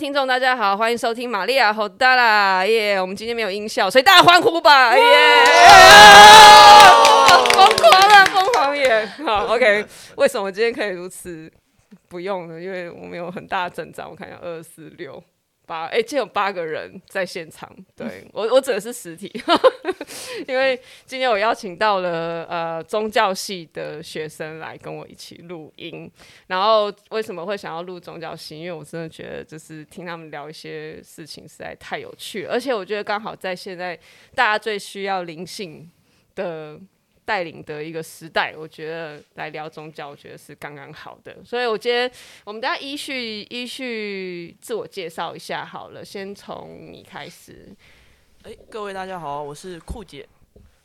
[0.00, 2.98] 听众大家好，欢迎收听玛利亚好大啦耶！
[2.98, 5.02] 我们今天没有音效，所以大家欢呼吧耶！
[7.52, 9.04] 疯狂啊，疯狂耶！
[9.26, 9.84] 好，OK，
[10.16, 11.52] 为什么今天可以如此
[12.08, 12.58] 不用呢？
[12.58, 15.22] 因为我们有很大的阵仗，我看一下二四六。
[15.70, 19.30] 八哎，今天有八个人在现场，对我我指的是实体，
[20.48, 20.76] 因为
[21.06, 26.10] 今天我邀请到了呃宗教系的学生来跟我一起录音。
[26.48, 28.58] 然后为什么会想要录宗教系？
[28.58, 33.96] 因为我真的觉得就是听他们聊一些事情实在太有趣了，而且我觉得刚好在现在
[34.34, 35.88] 大家最需要灵性
[36.34, 36.80] 的。
[37.30, 41.36] 带领的一个时代，我觉得来聊宗教，我觉得是刚刚好的。
[41.44, 42.10] 所以，我今天
[42.42, 47.72] 我们大家依序依序自我介绍一下好了，先从你开始。
[48.42, 50.28] 哎，各位大家好，我是酷姐，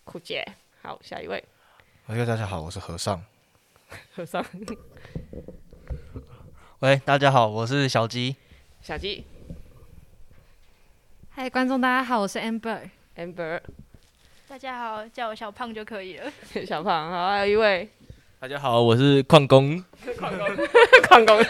[0.03, 0.45] 酷姐。
[0.84, 1.44] 好，下一位。
[2.09, 3.25] 喂，大家好，我是和尚。
[4.14, 4.45] 和尚。
[6.81, 8.36] 喂，大家好，我是小鸡。
[8.83, 9.25] 小鸡。
[11.31, 12.92] 嗨，观众大家好，我是 Amber。
[13.16, 13.61] Amber。
[14.48, 16.32] 大家好，叫我小胖就可以了。
[16.68, 17.90] 小胖，好，还有一位。
[18.40, 19.84] 大家好，我是矿工。
[20.20, 20.48] 矿工，
[21.08, 21.44] 矿工。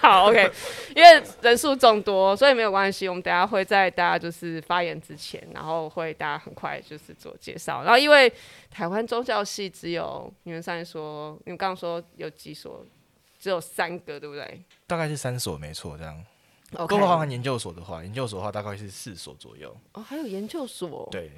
[0.00, 0.50] 好，OK。
[0.96, 3.08] 因为人数众多，所以没有关系。
[3.08, 7.84] 我们等下会在大家就是发言之前，然后会大家很快就是做介绍。
[7.84, 8.30] 然后因为
[8.68, 12.84] 台湾宗教系只有你们上面说，你们刚刚说有几所，
[13.38, 14.60] 只有三个，对不对？
[14.88, 16.24] 大概是三所，没错，这样。
[16.72, 16.98] Okay。
[16.98, 19.74] 包括研究所的话，研究所的话大概是四所左右。
[19.92, 21.08] 哦，还有研究所。
[21.12, 21.30] 对。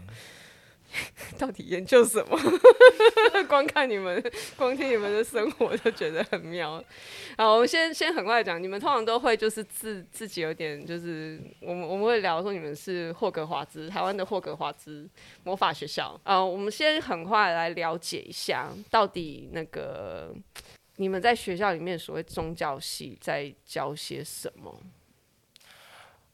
[1.38, 2.38] 到底研究什么？
[3.48, 4.22] 光看你们，
[4.56, 6.82] 光听你们的生活就觉得很妙。
[7.36, 15.08] 好，我们先先很快讲，你们通常都会就是自自己有点就是，我们我们会聊说你们是霍格华兹，台湾的霍格华兹
[15.44, 16.20] 魔法学校。
[16.24, 20.34] 啊，我们先很快来了解一下，到底那个
[20.96, 24.80] 你们在学校里面所谓宗教系在教些什么？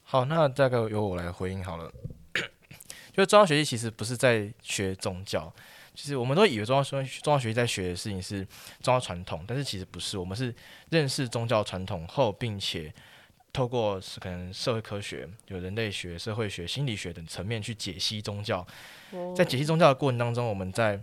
[0.03, 1.93] 好，那大概由我来回应好了。
[3.17, 5.53] 就宗教学习其实不是在学宗教，
[5.95, 8.45] 其实我们都以为宗教宗宗教学习在学的事情是
[8.81, 10.55] 宗教传统，但是其实不是，我们是
[10.91, 12.93] 认识宗教传统后，并且
[13.55, 18.67] 透过可能社会科学、有人类学、社会学、心理学等层面去解析宗教。
[19.35, 21.01] 在解析宗教的过程当中，我们在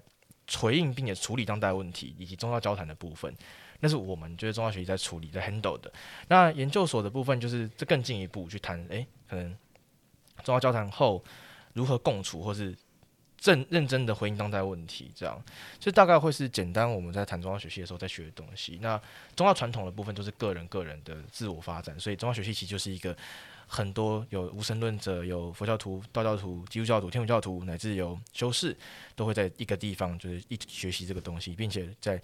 [0.58, 3.34] 回应并且处理当代问题以及宗教交谈的部分，
[3.80, 5.92] 那是我们觉得宗教学习在处理在 handle 的。
[6.28, 9.50] 那研究所的部分就是这更进一步去谈，诶，可能
[10.44, 11.24] 宗教交谈后。
[11.74, 12.76] 如何共处，或是
[13.38, 15.44] 正认真的回应当代问题，这样
[15.78, 18.80] 就大概会是简单我们在谈宗教学习的时候在学的东西。
[18.82, 18.98] 那
[19.36, 23.14] 宗教传统的部分就是个人个人的自我发展，所以宗教学习其实就是一个
[23.68, 28.74] 很多有无神论者、有佛教徒、道教徒、基督教徒、天主教徒，乃至有修士，
[29.16, 32.22] 都会在一个地方就是一学习这个东西，并且在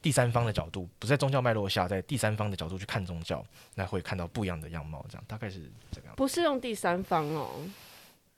[0.00, 5.04] 第三方的角度，不在宗教脉络下，在第三方的角度去看宗教，那会看到不一样的样貌。
[5.10, 6.16] 这样大概是这个样。
[6.16, 7.50] 不是用第三方哦。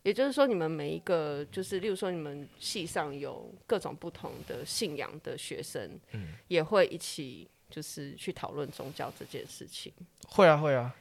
[0.04, 9.90] 也就是说，你们每一个就是，例如说，你们系上有各种不同的信仰的学生，嗯，也会一起就是去讨论宗教这件事情。
[10.28, 10.94] 会啊，会啊。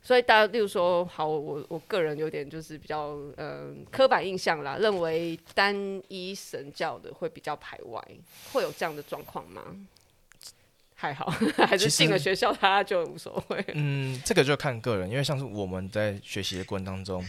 [0.00, 5.76] 所以大家，例如说，好，我我个人有点就是比较嗯、呃、刻板印象啦，认为单
[6.08, 8.02] 一神教的会比较排外，
[8.54, 9.62] 会有这样的状况吗？
[10.94, 11.26] 还好，
[11.68, 13.62] 还是进了学校，他就无所谓。
[13.74, 17.22] 嗯，这个就看个人，因为像是我们在学习的过程当中。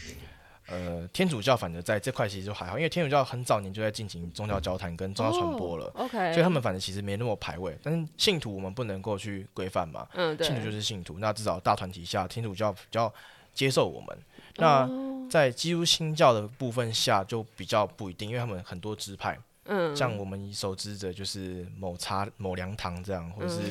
[0.70, 6.34] 呃，天主教反正在这块其实就还好，因为天主教很早年就在进行宗教交谈跟宗教传播了，oh, okay.
[6.34, 7.78] 所以他们反正其实没那么排位。
[7.82, 13.12] 但是信徒我们不能够去规范嘛，嗯，对，信徒就是信徒，那至少大团体下天主教比较
[13.54, 14.18] 接受我们。
[14.58, 14.90] 那
[15.30, 23.62] 在基督新教的部分下就比较不一定，因为他们很多支派，嗯，像我们熟知的就是某茶某粮堂这样，或者是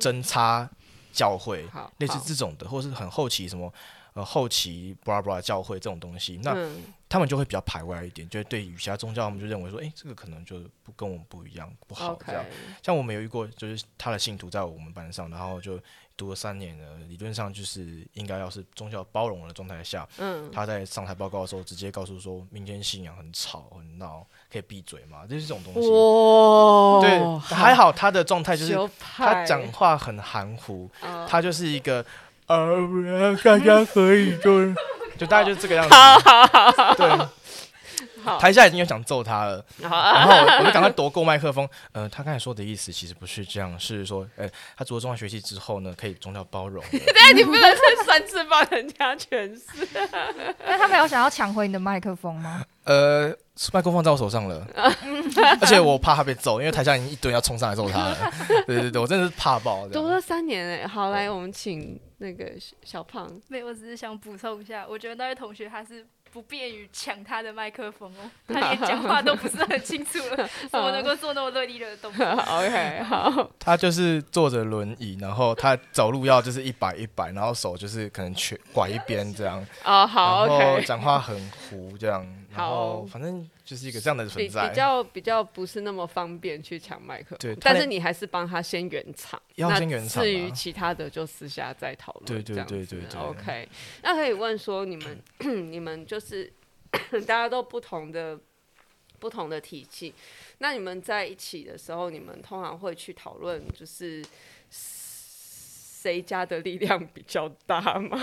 [0.00, 0.68] 真差
[1.12, 1.64] 教会，
[1.98, 3.72] 类似这种的，或是很后期什么。
[4.16, 12.42] 呃，后期布拉布拉教会这种东西，那、嗯、他们就会比较排外一点，就是对于其他宗教，他们就认为说，诶、欸，这个可能就不跟我们不一样，不好这样。
[12.82, 15.78] 像我们有遇过，就是他的信徒在我们班上，然后就
[16.16, 25.90] 读了三年了，理论上就是应该要是宗教包容的状态下，嗯，他在上台报告的时候，直接告诉说，民间信仰很吵很闹，可以闭嘴嘛，就是这种东西。
[25.90, 30.90] 哇，对，还好他的状态就是他讲话很含糊，
[31.28, 32.02] 他就是一个。
[32.46, 34.74] 呃，大家可以就是
[35.18, 35.90] 就大概就这个样子。
[36.96, 37.28] 对，好，
[38.38, 41.68] 台下已经有想揍他了，然后我就赶快夺过麦克风。
[41.92, 46.82] 呃，他刚才说的意思其实不是这样，是说，呃，他读了宗教学习之后呢，可以宗教包容。
[47.14, 49.86] 但你不能是三次帮人家诠释。
[50.66, 52.64] 那他们有想要抢回你的麦克风吗？
[52.84, 53.34] 呃，
[53.72, 54.66] 麦克风在我手上了，
[55.60, 58.16] 而且我怕他被揍，因为台下已经一堆要冲上来揍他了。
[58.66, 59.88] 对对对，我真的是怕爆。
[59.88, 62.52] 读了三年哎，好，来我们请那个
[62.84, 63.28] 小胖。
[63.48, 66.06] 没有，我只是想补充一下，我觉得那位同学他是。
[66.36, 72.26] 不便于抢他的麦克风哦， 他连讲话都不是很清楚了， 怎么能够做那么锐利的动作？
[72.28, 73.50] OK，好。
[73.58, 79.64] 他就是坐着轮椅，然后他走路要就是一摆一摆，然后手就是可能全拐一边这样。
[79.82, 80.58] 哦，好，OK。
[80.58, 81.34] 然后讲话很
[81.70, 82.22] 糊这样，
[82.56, 84.68] 然后反正就是一个这样的存在。
[84.68, 87.56] 比较比较不是那么方便去抢麦克风，对。
[87.56, 90.22] 但是你还是帮他先圆场，要先圆场。
[90.22, 92.26] 至于其他的就私下再讨论。
[92.26, 93.20] 对对对对对。
[93.20, 93.68] OK，
[94.02, 95.22] 那可以问说你们
[95.70, 96.20] 你们就。
[96.20, 96.52] 是
[97.26, 98.38] 大家都不同的
[99.18, 100.14] 不同的体系，
[100.58, 104.24] 那你们在一起的时候，你们通常会去讨论，就是
[106.06, 108.16] 谁家的力量比较大吗？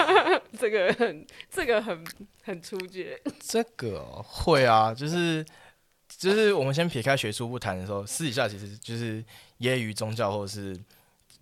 [0.58, 2.02] 这个很这个很
[2.42, 3.20] 很初阶。
[3.38, 5.44] 这个会啊，就是
[6.08, 9.22] 就是我们先撇开学术不谈的时候，私底下其实就是
[9.58, 10.74] 业余宗教或者是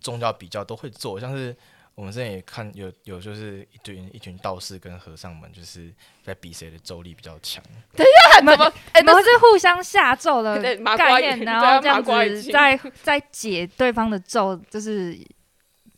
[0.01, 1.55] 宗教比较都会做，像是。
[1.95, 5.89] 我们之前也看有有就是一群一群道士跟和尚们就是
[6.21, 7.63] 在比谁的咒力比较强。
[7.95, 8.73] 等一下，怎么？
[8.91, 10.61] 哎，都是互相下咒的
[10.97, 15.17] 概念，然后这样子在在解对方的咒，就是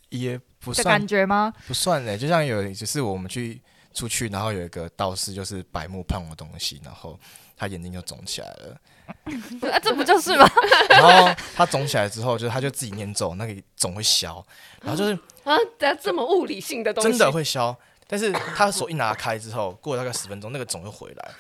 [0.10, 1.54] 也不算感觉吗？
[1.68, 3.62] 不算呢，就像有就是我们去
[3.94, 7.20] 出去，然后有一个道士就是白木胖的东西，然后
[7.56, 8.78] 他眼睛就肿起来了。
[9.72, 10.46] 啊，这不就是吗？
[10.90, 14.46] 然后他肿起来之后，就他就自己念咒，那个肿会消，
[14.82, 15.14] 然后就是
[15.44, 15.56] 啊，
[16.02, 17.76] 这么物理性的东西真的会消。
[18.10, 21.32] 但是他手一拿开之后，过了大概十分钟，那个肿又回来，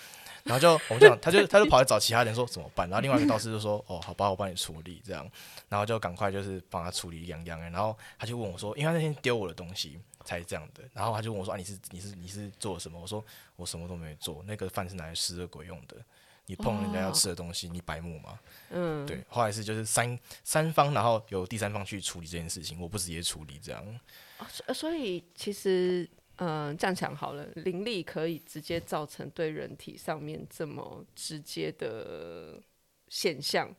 [0.47, 2.89] 然后就我们就讲，他就他就跑来找其他人说怎么办？
[2.89, 5.29] 然后另外一个道士就说哦，好吧，我帮你处理这样，
[5.69, 7.59] 然后就赶快就是帮他处理样样。
[7.59, 12.99] 然后他就问我说，因为他那天丢我的东西才这样的，然后他就问我说啊，你是你是你是做了什么？
[12.99, 13.23] 我说
[13.55, 15.97] 我什么都没做，那个饭是拿来施恶鬼用的。
[16.49, 18.39] 你碰人家要吃的东西，哦、你白目吗？
[18.69, 19.21] 嗯，对。
[19.27, 23.99] 后来是就是三三方，然后由第三方去处理这件事情，我不直接处理这样。
[24.37, 32.61] 哦、所以其实，嗯、呃，这样讲好了，灵力可以直接造成对人体上面这么直接的
[33.09, 33.69] 现象，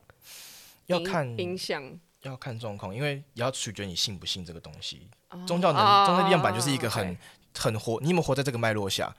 [0.87, 5.07] 要看影响，要看状况，因为也要取决你信不信这个东西。
[5.29, 7.17] 哦、宗教能，宗教力量本就是一个很、哦、
[7.55, 9.15] 很活，你有没有活在这个脉络下？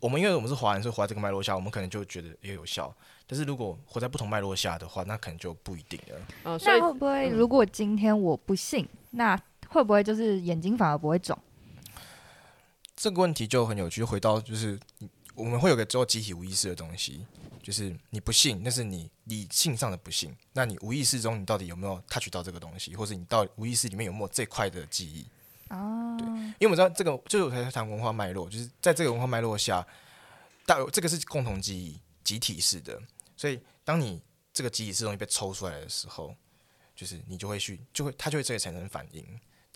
[0.00, 2.94] 我们因为我们是华人，所以活在这个脉络下，我们可能就觉得也有效。
[3.26, 6.16] 但是如果活在不同脉络下的话，那可能就不一定了。
[6.44, 11.36] 哦、那会不会，如果今天我不信，嗯、那会不会就是眼睛反而不会肿？
[12.98, 14.76] 这个问题就很有趣，回到就是
[15.36, 17.24] 我们会有个做集体无意识的东西，
[17.62, 20.36] 就是你不信，那是你理性上的不信。
[20.52, 25.24] 那你无意识中，你到底有没有 touch 到这个东西，或者你到无意识里面有没有这块的记忆？
[25.68, 29.86] 哦，对，因为我们知道这个就是我才谈文化脉络，就是在这个文化脉络下，
[30.66, 33.00] 大这个是共同记忆、集体式的，
[33.36, 34.20] 所以当你
[34.52, 36.34] 这个集体式东西被抽出来的时候，
[36.96, 39.24] 就是你就会去，就会它就会这个产生反应，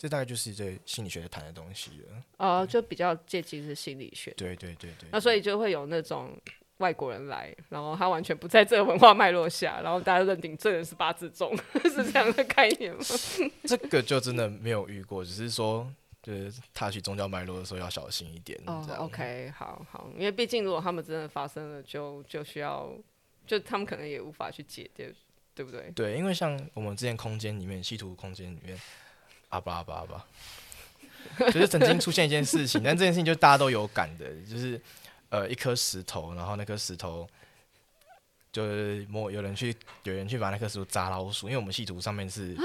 [0.03, 2.23] 这大概就是这心理学谈的东西了。
[2.35, 4.31] 哦，就比较接近是心理学。
[4.31, 5.07] 对对对对。
[5.13, 6.37] 那所以就会有那种
[6.79, 11.55] 外国人来，然后他完全不在这个文化脉络下，然后大家认定这人是八字重，
[11.85, 13.01] 是这样的概念吗？
[13.63, 15.89] 这个就真的没有遇过，只是说，
[16.21, 18.59] 就是踏去宗教脉络的时候要小心一点。
[18.65, 22.93] 哦，OK，好好，因为毕竟如果他们真的发生了，就就需要，
[23.47, 25.13] 就他们可能也无法去解决，
[25.55, 25.89] 对不对？
[25.95, 28.77] 对，因为像我们之前空间里面，稀土空间里面，
[29.53, 34.79] 阿巴阿巴阿巴， 就是曾经出现一件事情，但这件事情就大家都有感的，就是。
[35.33, 37.27] 呃，一颗石头，然后那颗石头
[38.51, 42.55] 就是摸，有人去，有人去把那颗石头砸老鼠，因为我们系图上面是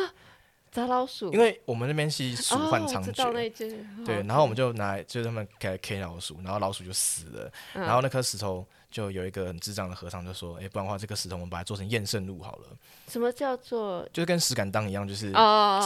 [0.71, 8.66] 砸老鼠，因为我们那边是鼠患猖獗，哦、对，然后我们就拿，就是他们给 K 老鼠，然后老鼠就死了，嗯、然后那颗石头。
[8.90, 12.68] 就有一个很智障的和尚就说：“哎、欸，不然的话，这个石头我们把它做成验圣路好了。”
[13.07, 14.09] 什么叫做？
[14.12, 15.30] 就是跟石敢当一样，就是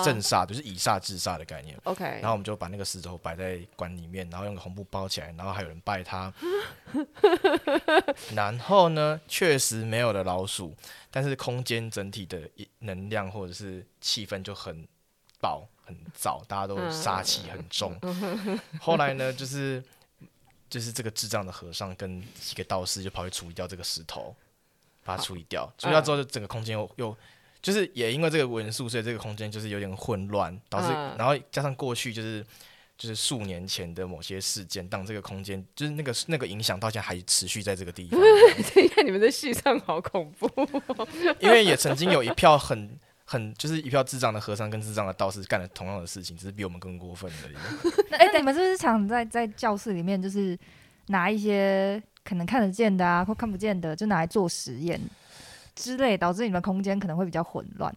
[0.04, 1.76] 镇煞，就是以煞制煞的概念。
[1.85, 2.04] OK。
[2.04, 6.32] 然后我们就把那个石头摆在棺里面，然后用个红布包起来，然后还有人拜他。
[8.35, 10.73] 然后呢，确实没有了老鼠，
[11.11, 14.87] 但是空间整体的能量或者是气氛就很
[15.40, 17.99] 爆、很燥，大家都杀气很重。
[18.80, 19.82] 后来呢，就是。
[20.73, 24.35] 就是这个智障的和尚跟几个道士就跑去处理掉这个石头，
[25.05, 25.71] 把它处理掉。
[25.76, 27.14] 处理掉之后，就整个空间又又
[27.61, 30.88] 就是也因为这个元素，所以这个空间就是有点混乱，导致
[31.19, 32.43] 然后加上过去就是
[32.97, 38.19] 就是数年前的某些事件，当这个空间就是那个那个影响到现在还持续在这个地方。
[38.19, 40.49] 等一下，你们的戏上好恐怖，
[41.38, 42.99] 因为也曾经有一票很
[43.32, 47.54] 很就是一票智障的和尚跟智障的道士干了同样的事情，只是比我们更过分而已。
[48.12, 50.58] 哎、欸，你们是不是常在在教室里面就是
[51.06, 55.00] 拿一些可能看得见的啊或看不见的，就拿来做实验
[55.74, 57.94] 之类，导致你们空间可能会比较混乱？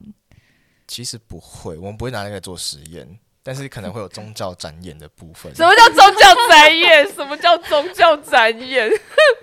[0.87, 5.53] 其实不会，我们不会拿那个做实验，但是可能会有宗教展演的部分。
[5.53, 7.07] 什么叫宗教展演？
[7.13, 8.89] 什么叫宗教展演？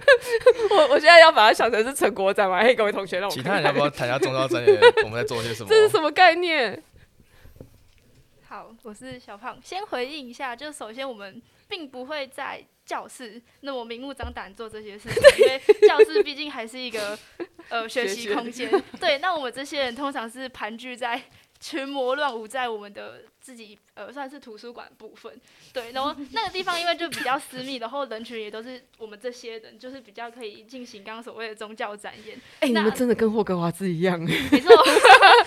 [0.71, 2.61] 我我现在要把它想成是成果展嘛？
[2.64, 4.76] 嘿，各位同学，让我其他人要不要谈一下宗教展演？
[5.04, 5.68] 我们在做些什么？
[5.68, 6.82] 这是什么概念？
[8.49, 17.16] 好，我是小胖，先回应一下，就是首先我们并不会在教室那么明目张胆做这些事情，因为教室毕竟还是一个。
[17.68, 18.68] 呃，学习空间
[19.00, 21.23] 对，那我们这些人通常是盘踞在
[21.59, 25.38] 群魔乱舞在我们的自己呃，算是图书馆部分，
[25.75, 32.38] 对，然后那个地方因为就比较私密，然后人群也都是我们这些人，就是比较可以进行刚刚所谓的宗教展演。
[32.61, 34.70] 哎、欸，你们真的跟霍格华兹一样哎， 没错，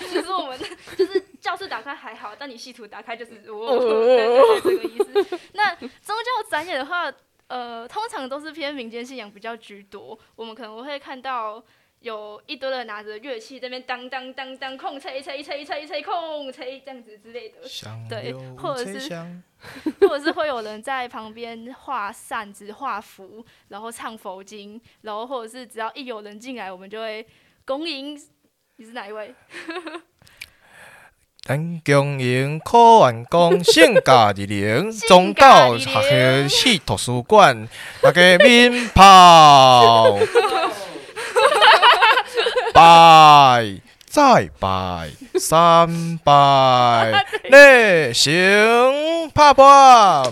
[0.00, 0.60] 其实我们
[0.96, 5.38] 就是教室打开还好，但你系图打开就是我、这个意思。
[5.54, 7.10] 那宗教展演的话，
[7.46, 11.64] 呃，通常都是偏民间信仰比较居多，我们可能会看到。
[12.06, 17.56] 有一堆人拿着乐器在那边当当当当空吹吹吹吹吹空吹这样子之类的，
[18.08, 19.12] 对，或者是
[20.00, 27.26] 或者是会有人在旁边画扇子、画符，然后唱佛经，然后或者是只要一有人进来，我们就会
[27.64, 28.16] 恭迎。
[28.76, 29.34] 你是哪一位？
[31.42, 37.66] 咱恭迎考完公圣驾日灵， 宗教学系图书馆
[38.00, 40.16] 大家鞭炮。
[42.76, 45.08] 拜，再拜，
[45.40, 48.30] 三拜， 内行
[49.30, 50.22] 啪啪。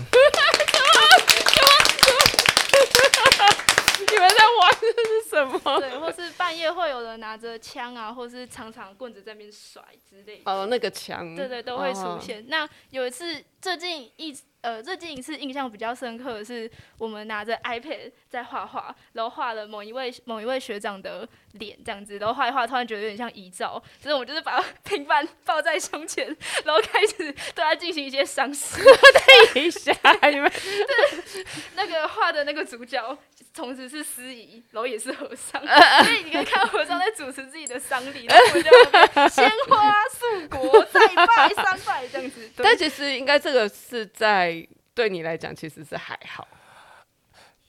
[4.10, 5.80] 你们在玩的是什么？
[5.80, 10.52] 对，或是半夜会有人拿着枪啊，或是长长棍子在那边甩之类的。
[10.52, 11.34] 哦，那个枪。
[11.34, 12.42] 对对，都会出现。
[12.42, 14.38] 哦、那有一次，最近一。
[14.64, 28.82] 呃，最近一次印象比较深刻的是，我们拿着 iPad 在画画，然后画了某一位某一位学长的脸这样子，然后画一画，突然觉得有点像遗照，所以我们就是把 平板抱在胸前，然后开始对他进行一些赏识。
[29.52, 29.92] 等一下，
[30.30, 31.44] 你们对
[31.74, 33.18] 那个画的那个主角，
[33.52, 35.60] 同时是司仪，然后也是和尚，
[36.04, 38.70] 所以你可以看和尚在主持自己的丧礼，然后就
[39.28, 42.50] 鲜花素果，再拜三拜这样子。
[42.56, 44.53] 但其实应该这个是在。
[44.94, 46.46] 对你来讲，其实是还好，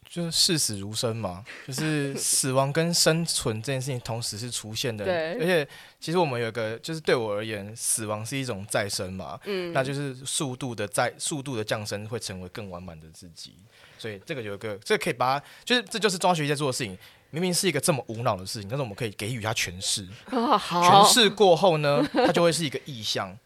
[0.07, 5.03] 就是视死如生嘛， 就是死亡跟生存这件事情同时是出现的。
[5.03, 5.67] 对，而且
[5.99, 13.55] 其实我们有一个，就是对我而言，死亡是一种再生嘛，嗯，那就是速度的再速度的降生，会成为更完满的自己。
[13.97, 16.97] 所以这个有一个，这个可以把它，就是这就是宗教学习在做的事情。
[17.31, 20.07] 明明是一个这么无脑的事情，但是我们可以给予它诠释。
[20.31, 23.37] 哦，好，诠释过后呢， 它就会是一个意象。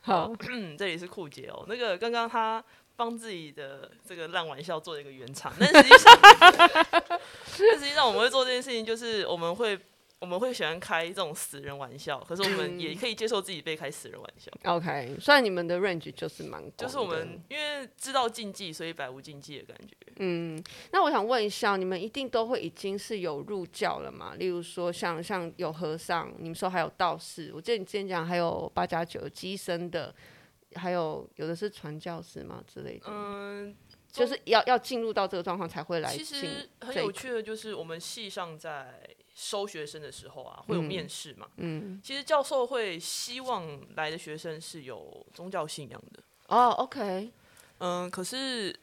[0.00, 0.32] 好，
[0.76, 2.64] 这里是酷姐哦，那个刚刚他。
[2.96, 6.18] 帮自己的这个烂玩笑做了一个圆场，但实际上，
[7.00, 9.76] 但实际上我们会做这件事情，就是我们会
[10.20, 14.50] 我们会喜欢开这种死人玩笑，可是我们也可以接受自己被开死人玩笑。
[14.62, 19.94] OK，虽然你们的 range 就是蛮广，就是我们因为知道禁忌，所以百无禁忌的感觉。
[20.18, 24.34] 嗯，那我想问一下，你们一定都会已经是有入教了嘛？
[24.36, 30.14] 例如说像像有和尚，你们说还有道士，我记得你之前讲还有八加九机身的。
[30.74, 33.74] 还有有的是传教士嘛之类的，嗯，
[34.12, 36.14] 就是要要进入到这个状况才会来。
[36.16, 39.00] 其实很有趣的就是我们系上在
[39.34, 46.22] 收学生的时候啊，会有面试嘛，嗯，其实教授会希望来的学生是有宗教信仰的。
[46.48, 47.30] 哦，OK，
[47.78, 48.74] 嗯，可是。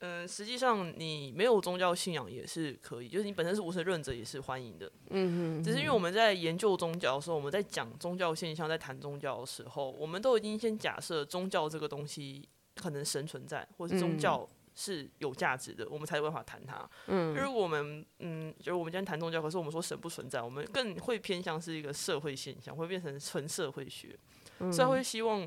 [0.00, 4.90] 嗯，实际上你没有宗教信仰也是可以，就是你本身是无神论者也是欢迎的。
[5.10, 16.88] 嗯哼，只是因为我们在研究宗教的时候，我们在讲宗教现象，在谈宗教的时候，我们都已经先假设宗教这个东西可能神存在，或是宗教是有价值的，嗯、我们才有办法谈它。
[17.06, 24.18] 嗯，如果我们嗯，就是我们今天谈宗教，可是我们说神不存在，我们更会偏向是一个社会现象，会变成纯社会学，
[24.60, 25.46] 嗯、所以会希望。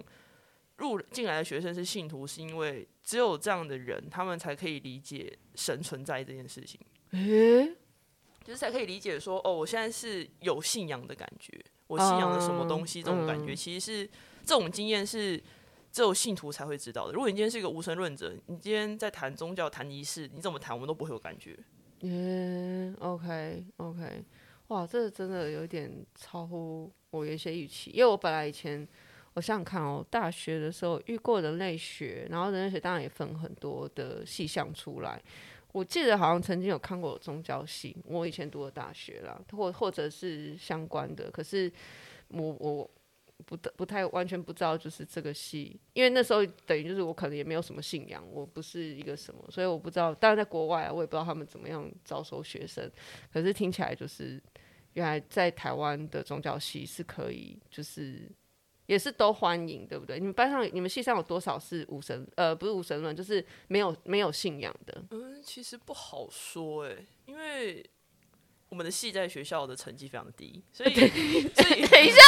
[0.77, 6.79] 入进来的学生是信徒，是因为只有这样的人，他们才可以理解神存在这件事情。
[7.11, 7.67] 诶，
[8.43, 11.53] 就是才可以理解说，哦，我现在是有信仰的感觉，
[11.85, 14.09] 我信仰的什么东西，这种感觉，其实是
[14.43, 15.37] 这种经验是
[15.91, 17.13] 只有信徒才会知道的。
[17.13, 21.55] 如果你今天是一个无神论者，你今天在谈宗教、谈仪式，你怎么谈，我们都不会有感觉。
[22.01, 24.23] 嗯，OK，OK，
[24.69, 28.87] 哇，这真的有点超乎我原先预期，因为我本来以前。
[29.35, 35.21] 我想想看哦，大学的时候遇过人类学，然后人类学当然也分很多的细项出来。
[35.71, 41.31] 我记得好像曾经有看过宗教系，我以前读的大学啦，或或者是相关的。
[41.31, 41.71] 可是
[42.27, 42.87] 我我
[43.43, 50.13] 不不太完全不知道，就是这个系，因为那时候等于就是我可能也没有什么信仰，我不是一个什么，所以我不知道。
[50.13, 52.87] 当然在国外啊，我也不知道他们怎么样招收学生。
[53.31, 54.39] 可是听起来就是，
[54.93, 58.29] 原来在台湾的宗教系是可以，就是。
[58.93, 60.19] 也是都欢迎，对不对？
[60.19, 62.25] 你们班上、你们系上有多少是无神？
[62.35, 65.03] 呃，不是无神论，就是没有没有信仰的。
[65.09, 66.95] 嗯，其实不好说哎，
[67.25, 67.83] 因为
[68.69, 71.05] 我们的系在学校的成绩非常低，所以所
[71.75, 72.21] 以等一下，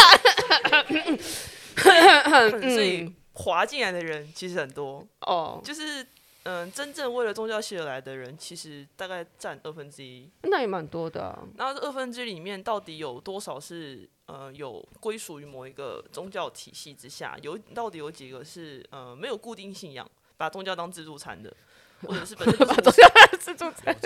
[2.74, 6.05] 所以滑进来的人其实很多哦，就是。
[6.45, 11.41] 嗯，真正为了宗教系而来的人，其实大概占二分之一，那也蛮多的啊。
[11.55, 17.35] 那这二分之一里面，到底有多少是呃有归属于某一个宗教体系之下？
[17.41, 21.51] 有到底有几个是呃没有固定信仰，把宗教当自助餐的，
[22.03, 23.97] 或者是本身把宗教当自助餐，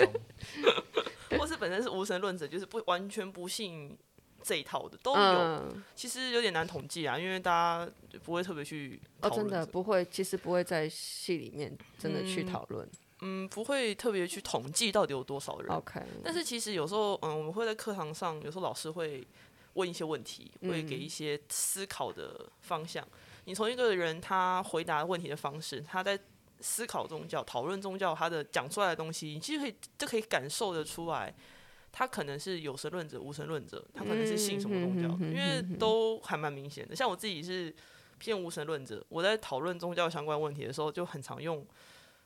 [1.38, 3.98] 或是本身是无神论者，就是不完全不信。
[4.42, 7.92] 这一套的都有，嗯、其实有点难统计啊，因为大家
[8.24, 12.86] 不会特别去哦，真的不会，其实不会在戏里面真的去讨论，
[13.20, 15.70] 嗯，嗯，不会特别去统计到底有多少人。
[15.70, 19.26] OK，但是其实有时候，嗯，我们会在课堂上，有时候老师会
[19.74, 23.04] 问一些问题，会给一些思考的方向。
[23.04, 26.18] 嗯、你从一个人他回答问题的方式，他在
[26.60, 31.34] 思考宗教、讨论宗教，他的讲出来的东西，你其实可以就可以感受得出来。
[31.92, 36.94] 他可能是有神论者、无神论者，他可能是信什么宗教的，因为都还蛮明显的。
[36.94, 37.74] 像我自己是
[38.18, 41.66] 偏无神论者，我在讨论宗教相关问题的时候，就很常用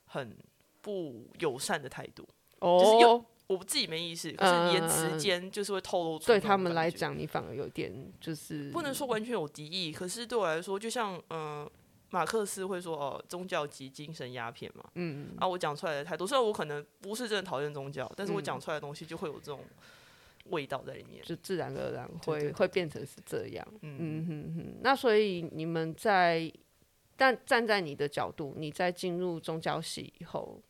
[0.06, 0.37] 很
[0.80, 2.28] 不友善的态度，
[2.61, 6.26] 就是有我自己没意识，可是言辞间就是会透露出。
[6.26, 11.68] 对他们来讲，你反而有点就是不能说完全有敌意，可是对我来说，就像嗯。
[12.14, 19.64] 马克思会说：“哦，宗教及精神鸦片嘛。”嗯嗯，啊，我讲出来的态度，虽然我可能不是真的讨厌宗教，但是我讲出来的东西就会有这种
[20.50, 23.66] 味道在里面，就自然而然会会变成是这样。
[23.83, 24.75] 嗯嗯哼哼。
[24.80, 26.49] 那所以你们在，
[27.16, 30.62] 但站在你的角度，你在进入宗教系以后，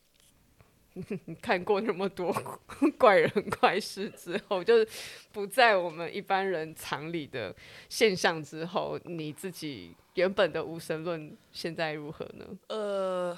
[1.25, 2.33] 你 看过那么多
[2.97, 3.29] 怪人
[3.61, 4.87] 怪事之后，就是
[5.31, 7.55] 不在我们一般人常理的
[7.87, 9.95] 现象之后，你自己。
[10.15, 12.45] 原本的无神论现在如何呢？
[12.67, 13.37] 呃，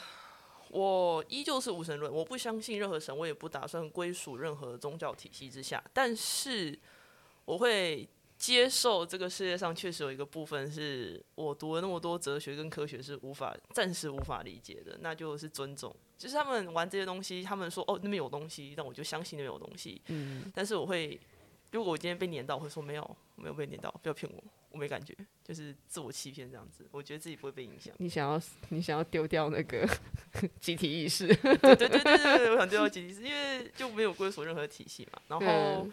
[0.70, 5.84] 我依旧是无神论，我不相信任何神，我也不打算归属任何宗教体系之下。
[5.94, 6.78] 但是
[7.46, 15.96] 我会接受这个世界上确实有一个部分是我读了那么多哲学跟科学是无法暂时无法理解的，那就是尊重。
[16.16, 20.02] 就是他们玩这些东西，他们说哦那边有东西，但我就相信那边有东西。
[20.08, 21.20] 嗯，但是我会，
[21.72, 23.04] 如果我今天被黏到，我会说没有，
[23.36, 24.44] 我没有被黏到，不要骗我。
[24.70, 26.86] 我没感觉，就是自我欺骗这样子。
[26.92, 27.92] 我觉得自己不会被影响。
[27.98, 29.88] 你想要，你想要丢掉那个
[30.60, 31.26] 集体意识？
[31.26, 35.22] 对对对对对，我想丢掉集体意识，因为就没有归属任何体系嘛。
[35.30, 35.88] 然后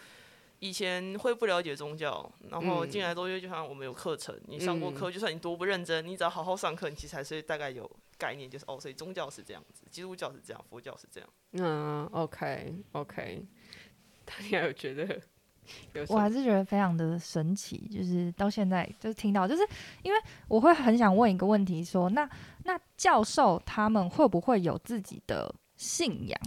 [0.58, 11.30] 以前会不了解宗教，然后进来之后就像我们有课程，你上过课，就算你多不认真，你只要好好上课，你其实还是大概有概念，就是哦，所以宗教是这样子，基督教是这样，佛教是这样。
[11.52, 13.46] 嗯，OK OK，
[14.26, 15.22] 大家有觉得？
[16.08, 19.62] 我还是觉得非常的神奇，就是到现在就是听到，就是
[20.02, 22.28] 因为我会很想问一个问题说，说那
[22.64, 26.40] 那教授他们会不会有自己的信仰，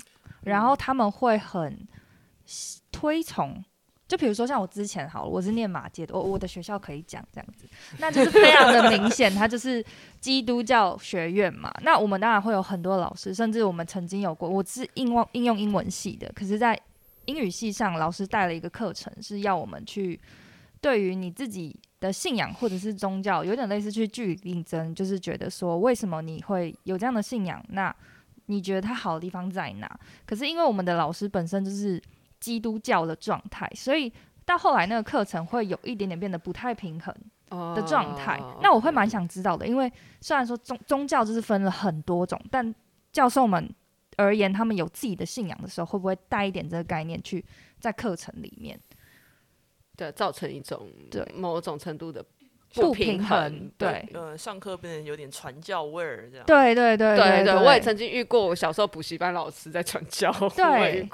[0.43, 1.87] 然后他们会很
[2.91, 3.63] 推崇，
[4.07, 7.65] 就比如说像我之前好了，我是念马界的，我我的学校可以讲这样子，
[7.99, 9.83] 那就是非常的明显，他就是
[10.19, 11.73] 基督教学院嘛。
[11.81, 16.79] 那我们当然会有很多老师，甚至我们曾经有过，我是应用应用英文系的，可是在。
[17.27, 20.19] 英语系上，老师带了一个课程，是要我们去
[20.81, 27.63] 对于你自己的信仰或者是宗教，有点类似去据理力争，就是觉得说，为什么你会有这样的信仰？
[27.69, 27.95] 那
[28.47, 29.99] 你觉得它好的地方在哪？
[30.25, 32.01] 可是因为我们的老师本身就是
[32.39, 34.11] 基督教的状态，所以
[34.45, 37.13] 到后来那个课程会有一点点变得不太平衡
[37.75, 38.37] 的状态。
[38.37, 38.55] Oh.
[38.61, 42.73] 那我会蛮想知道的，因为虽然说宗宗教就是分了很多种，但
[43.11, 43.69] 教授们。
[44.17, 47.45] 而言，他们有自己的信仰的时候，会不会带一点这个概念去
[47.79, 48.77] 在课程里面，
[49.95, 52.25] 对，造成一种对某种程度的
[52.73, 53.71] 不平衡？
[53.77, 56.45] 对，呃，上课变得有点传教味儿这样。
[56.47, 60.31] 对对对对对，我也曾经遇过，我小时候补习班老师在传教。
[60.55, 61.07] 对，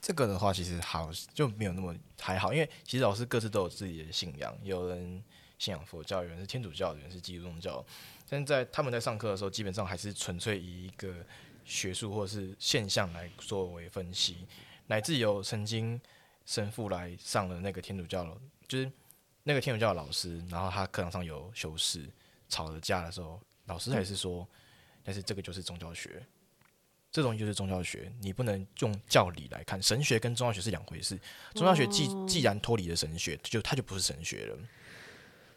[0.00, 5.22] 这个的话其实好就没有那么还好，因为其实老师各自都有自己的信仰，有人
[5.56, 7.84] 信仰佛教，有人是天主教，有人是基督教。
[8.28, 11.14] 但在他们在上课的时候，基本上还是纯粹以一个。
[11.64, 14.46] 学术或者是现象来作为分析，
[14.86, 16.00] 乃至有曾经
[16.46, 18.24] 神父来上了那个天主教，
[18.66, 18.90] 就是
[19.42, 22.08] 那那个天主教的老师，然后他课堂上有修士
[22.48, 24.46] 吵了架的时候，老师还是说，
[25.02, 26.22] 但是这个就是宗教学，
[27.10, 31.18] 这东西就是宗教学，你不能用教理来看，神学跟宗教学是两回事。
[31.54, 34.58] 宗教学既既然脱离了神学，就它就不是神学了。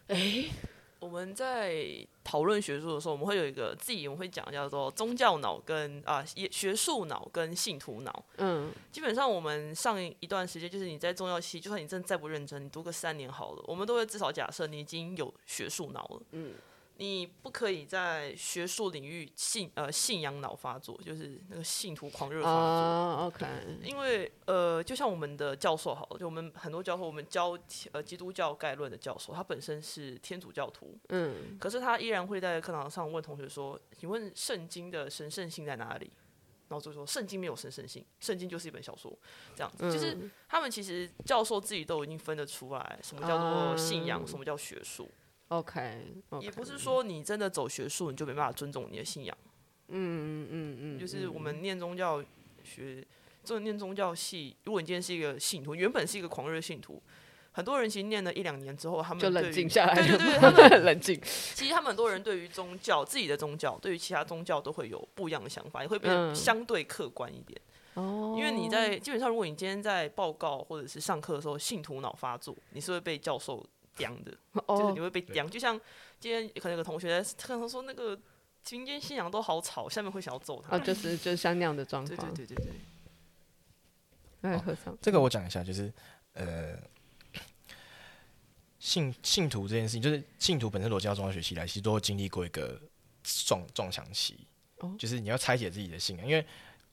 [0.08, 0.50] 诶。
[0.98, 8.24] 我们在讨论学术的时候，我们会有一个自己我们会讲叫做宗教脑跟啊学术脑跟信徒脑。
[8.38, 16.22] 嗯，基本上我们上一段时间就是你在宗教系，就算你真的再不认真，你读个三年好了，我们都会至少假设你已经有学术脑了。
[16.32, 16.54] 嗯。
[16.96, 22.60] 你不可以在学术领域信呃信仰脑发作，就是那个信徒狂热发作。
[22.60, 23.46] Uh, OK。
[23.82, 27.58] 因为呃，就像我们的教授好了，就我们很多教授，我们教
[27.92, 30.96] 呃基督教概论的教授，他本身是天主教徒。
[31.08, 31.58] 嗯。
[31.58, 36.10] 可是他依然会在课堂上问同学说：“请问圣经的神圣性在哪里？”
[36.68, 39.12] 然后就说：“圣经没有神圣性，圣经就是一本小说。”
[39.54, 40.16] 这样子，嗯、就是
[40.48, 45.10] 他们其实教授自己都已经分得出来，什么叫做信仰，uh, 什么叫学术。
[45.48, 46.40] OK，, okay.
[46.40, 49.36] 也不是说你真的走学术，你就没办法尊重你的信仰。
[49.88, 52.24] 嗯嗯嗯嗯，就是我们念宗教
[52.64, 53.06] 学，
[53.44, 57.00] 这念宗教系，如果你今天是一个信徒，原本是一个狂热信徒，
[57.52, 61.20] 很多人其实念了一两年之后，他们就冷静下来，对对对，他们很 冷静。
[61.22, 67.60] 其实他们很多人对于宗教，自己的宗教，对于其他宗教都会有不一样的想法，也会变得相对客观一点。
[67.92, 73.64] 哦、嗯，因为你在基本上，如果你今天在报告或者是上课的时候，信徒脑发作，你是会被教授。
[73.94, 74.32] 刁的，
[74.68, 75.80] 就是你会被刁，就像
[76.18, 78.18] 今天可能有个同学在课堂说，那个
[78.70, 80.76] 民间信仰都好吵，下面会想要揍他。
[80.76, 82.34] 哦，就是就是像那样的状况。
[82.34, 82.72] 对对对对
[84.42, 84.50] 对。
[84.50, 85.92] 哎，和尚，这个我讲一下，就是
[86.32, 86.78] 呃，
[88.78, 92.80] 信信徒这件事情，就是信徒本身，罗教宗教学习来，其实都经历过一个
[93.22, 94.46] 撞撞墙期。
[94.78, 94.94] 哦。
[94.98, 96.44] 就是你要拆解自己的信仰，因为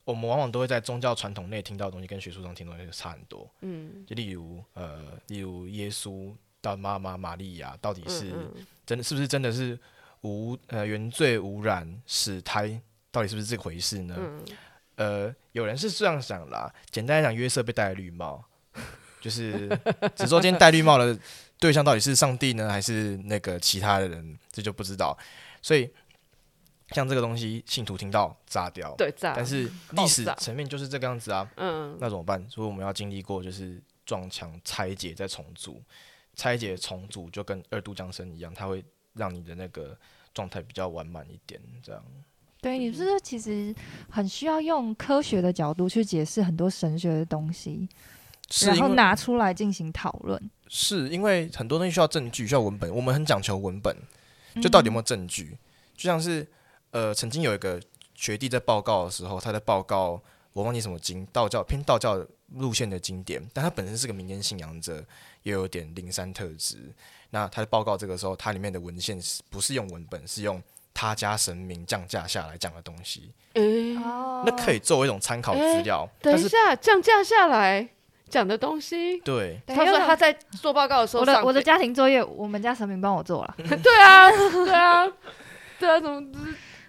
[0.04, 3.50] 我们往往都会在宗教传统内听到的东西，跟学术上听到的东西差很多。
[3.62, 4.06] 嗯。
[4.06, 6.36] 就例如呃，例如耶稣。
[6.62, 8.34] 到妈妈玛利亚到底是
[8.86, 9.78] 真的是不是真的是
[10.22, 12.80] 无呃原罪无染死胎，
[13.12, 14.16] 到底是不是这回事呢？
[14.18, 14.46] 嗯、
[14.96, 18.44] 呃，有人是这样想啦，简单来讲，约瑟被戴了绿帽，
[19.20, 19.68] 就是
[20.16, 21.18] 只说今天戴绿帽的
[21.60, 25.18] 对象到底是上帝呢，还是那个其他的人，这就不知道。
[25.62, 25.92] 所以
[26.90, 29.34] 像这个东西，信徒听到炸掉，对炸。
[29.36, 32.46] 但是历史层面就是这个样子啊，嗯，那怎么办？
[32.50, 35.82] 所以我们要经历过就是撞墙、拆解、再重组。
[36.42, 39.96] 拆解重组就跟二度降生一样，它会让你的那个
[40.34, 41.62] 状态比较完满一点。
[41.84, 42.04] 这样，
[42.60, 43.72] 对，你是不是其实
[44.10, 47.88] 很需要用科学的角度去解释很多神学的东西，
[48.66, 50.50] 然后拿出来进行讨论？
[50.68, 52.92] 是因为很多东西需要证据，需要文本。
[52.92, 53.96] 我们很讲求文本，
[54.60, 55.52] 就到底有没有证据？
[55.52, 55.60] 嗯、
[55.96, 56.48] 就像是
[56.90, 57.80] 呃，曾经有一个
[58.16, 60.20] 学弟在报告的时候，他在报告
[60.54, 62.26] 我忘记什么经，道教偏道教
[62.56, 65.06] 路线的经典，但他本身是个民间信仰者。
[65.44, 66.78] 又有点灵山特质。
[67.30, 70.62] 那他的报告这个时候，它里面的文献是不是用文本，是用
[70.94, 73.32] 他家神明降价下来讲的东西？
[73.54, 74.02] 诶、欸，
[74.46, 76.08] 那可以作为一种参考资料。
[76.20, 77.88] 欸、等一下，降价下来
[78.30, 83.56] 讲的东西，对，他说他在做报告的时候，我的我的家庭作业，我们家神明帮我做了。
[83.58, 85.08] 对啊，对啊，
[85.80, 86.22] 对啊，怎么？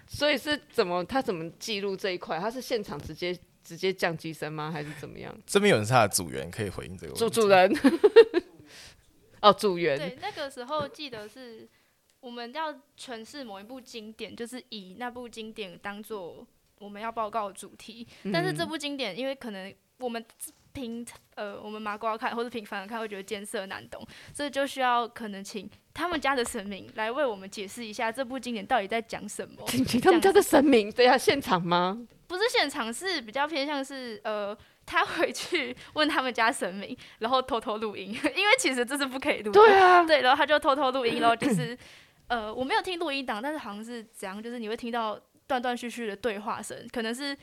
[0.07, 1.03] 所以是怎么？
[1.05, 2.37] 他怎么记录这一块？
[2.39, 3.37] 他是现场直接。
[3.65, 4.69] 直接降机身吗？
[4.69, 5.33] 还是怎么样？
[5.47, 7.19] 这边有人是他的组员，可以回应这个问题。
[7.19, 7.73] 主主人，
[9.43, 9.97] 哦，组员。
[9.97, 11.67] 对，那个时候记得是
[12.21, 16.47] 我们要诠释某一部经典，就是以那部经典当做
[16.79, 18.07] 我们要报告的主题。
[18.23, 20.25] 嗯、但是这部经典，因为可能我们
[20.71, 24.01] 平呃我们麻瓜看或者平凡人看会觉得艰涩难懂，
[24.33, 29.63] 所以就需要可能请他们家的神明来为我们解释一下这部经典到底在讲什么。
[29.67, 32.07] 请他们家的神明，对啊，现场吗？
[32.25, 39.53] 不是现场，是比较偏向是呃，他回去问他们家神明，然后偷偷录音， 因为其实这是不可以录的。
[39.53, 41.77] 对啊，对，然后他就偷偷录音，然后就是
[42.27, 47.35] 呃，我没有听录音档，但是好像是怎样，就是你会听到断断续续的对话声，可能是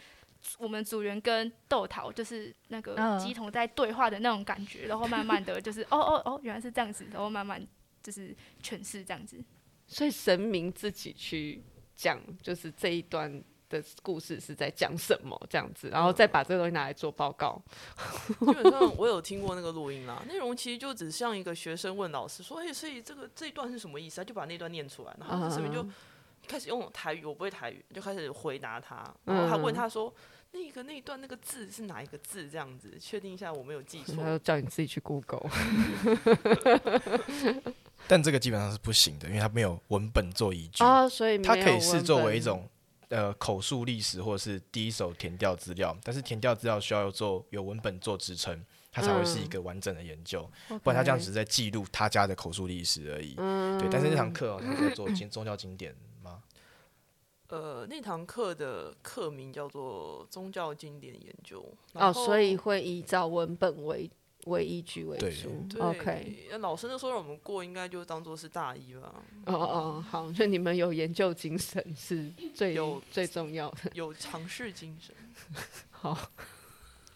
[0.59, 7.66] 我们组员跟豆桃就是那个鸡童在对话的那种感觉，然后慢慢的就是 哦哦哦，原来是这样子，然后慢慢
[8.03, 9.42] 就是诠释这样子。
[9.87, 11.62] 所以神明自己去
[11.96, 13.42] 讲，就是这一段。
[13.70, 17.62] 的故事是在讲什么这样子，然后再把这个东西拿来做报告。
[18.40, 25.87] 基本上我有听过那个录音啦，内容其实就只像一个学生问老师说：“哎、欸，所以这个这一段是什么意思？”他就把那段念出来，然后这边就
[26.48, 29.09] 开始用台语，我不会台语，就开始回答他。
[29.24, 30.12] 然后他问他说
[30.50, 34.16] ：“那个那一段那个字是哪一个字？”这样子确定一下我没有记错。
[34.16, 35.48] 他就叫你自己去 Google。
[38.09, 42.68] 但这个基本上是不行的，因为它没有文本做依据啊，所以他可以视作为一种。
[43.10, 50.48] 呃，口述历史或者是第一手填调资料，但是填调资料需要有做有文本做支撑，它才会是一个完整的研究。
[50.68, 53.34] 嗯、不然他这样只是在记录他家的口述历史而已。
[53.38, 55.92] 嗯、对，但是那堂课好像在做经 宗教经典
[56.22, 56.42] 吗？
[57.48, 61.68] 呃，那堂课的课名叫做宗教经典研究。
[61.94, 64.08] 哦，所以会依照文本为。
[64.46, 66.48] 为依据为主，OK。
[66.50, 69.14] 那老师那时候让我们过，应该就当做是大一吧。
[69.46, 75.14] 哦哦，好，就你们有研究精神是最有最重要的，有尝试精神。
[75.90, 76.16] 好。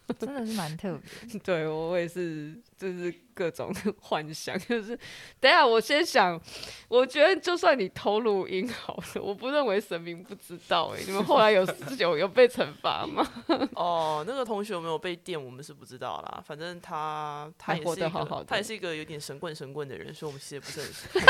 [0.19, 0.93] 真的是蛮特
[1.27, 4.97] 别， 对我也是，就是各种 幻想，就是
[5.39, 6.39] 等下我先想，
[6.87, 11.65] 我觉得就算你偷录音好了，我不认为神明不知道哎、欸，你们后来有
[11.97, 13.27] 有有被惩罚吗？
[13.73, 21.23] 哦，那个同学有没有被电，我们是不知道啦，反正他他也是一个好好他也是一个有点神棍神棍的人，所以我们其实不是很。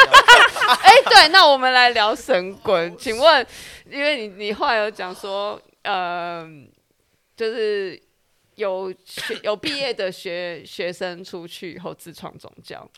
[0.82, 3.48] 哎、欸，对，那我们来聊神棍，请问，
[3.90, 6.46] 因为你你后来有讲说，呃，
[7.38, 8.04] 就是。
[8.56, 12.89] 有学 有毕业的学学生出去以后自创宗教。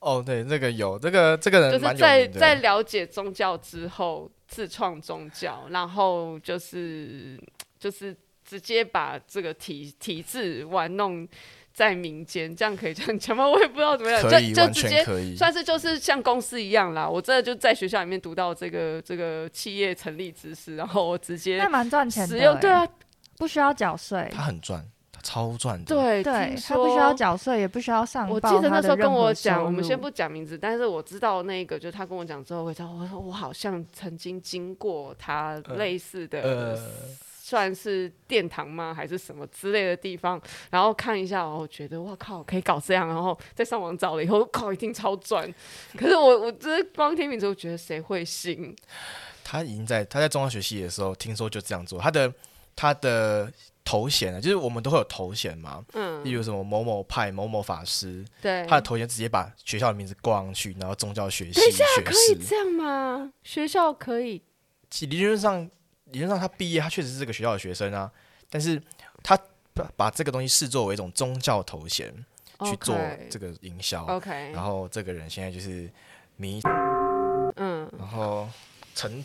[0.00, 7.36] 哦，对，这个有这个这个人就是在在了解宗教之后自创宗教，然后就是
[7.80, 11.26] 就是直接把这个体体制玩弄
[11.72, 13.44] 在民间，这样可以这样讲吗？
[13.48, 17.08] 我也不知道怎么样，就就直接算是就是像公司一样啦。
[17.08, 22.86] 我真的就在学校里面读到这个这个企业成立知识，然后我直接那蛮赚钱的欸，对啊。
[23.38, 25.94] 不需要缴税，他很赚，他超赚的。
[25.94, 28.34] 对对，他不需要缴税，也不需要上报。
[28.34, 36.76] 我记得那时候跟我讲，我们先不讲名字，但是我知道那个，就他跟我讲之后，我说我说我好像曾经经过他类似的，呃、
[37.40, 45.48] 算是殿堂吗，还是什么之类的地方，然后看一下，我觉得哇靠，可以搞这样，然后再上网找了以后，靠，一定超赚。
[45.96, 48.74] 可是我我只是光听名字，我觉得谁会信？
[49.44, 52.32] 他已经在他在中央学习的时候，听说就这样做，他的。
[52.80, 53.52] 他的
[53.84, 63.32] 头衔呢，就是我们都会有头衔嘛，嗯，例如什么某某派、某某法师，对，他的头衔直接把学校的名字挂上去，然后宗教学系学士，可以这样吗？
[63.42, 64.40] 学校可以？
[65.00, 65.68] 理论上，
[66.12, 68.08] 理论上他毕业，他确实是这个学校的学生啊，
[68.48, 68.80] 但是
[69.24, 69.36] 他
[69.74, 72.14] 把把这个东西视作为一种宗教头衔
[72.64, 72.96] 去做
[73.28, 75.90] 这个营销，OK，然后这个人现在就是
[76.36, 76.60] 迷，
[77.56, 78.48] 嗯，然后
[78.94, 79.20] 成。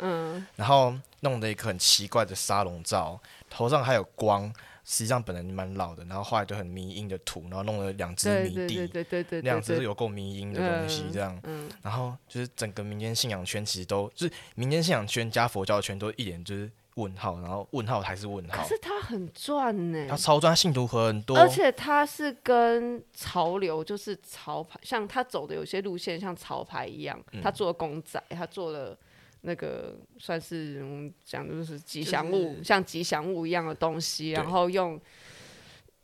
[0.00, 4.52] 嗯，然后弄了一个很奇怪的沙龙照，头上还有光，
[4.84, 6.04] 实际上本来蛮老的。
[6.04, 11.38] 然后画一堆很迷因的图，然后弄了两只迷弟，对对对对，那样子是有够迷因的东西，这样。
[11.44, 18.62] 嗯，然后就是整个民间信仰圈其实都就是民间信仰圈加佛教圈都一脸就是问号，然后问号还是问号。
[18.62, 28.96] 可是他很赚呢，他超赚，信徒很多，而且他是跟潮流就是潮牌，像他走的有些路线像潮牌一样，他做公仔，他做了。
[29.42, 35.00] 那个算是我们讲的就是吉祥物，就是、像吉祥物一样的东西，然后用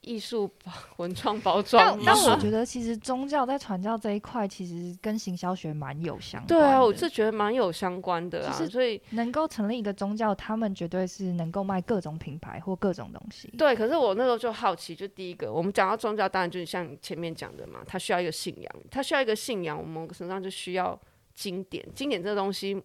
[0.01, 0.51] 艺术
[0.97, 1.99] 文创包装。
[2.07, 6.47] 但我觉得，其实宗教在传教这一块，其实跟行销学蛮有相关。
[6.47, 8.53] 对啊，我是觉得蛮有相关的啊。
[8.71, 13.53] 所以能够成立一个宗教，他们绝对是能够卖各种品牌或各种东西。
[13.59, 20.99] 对，可是我那时候就好奇，就第一个，我们讲到宗教，当然就是像你前面讲的嘛，它需要一个信仰，它需要一个信仰，我们身上就需要
[21.35, 22.81] 经典，经典这个东西。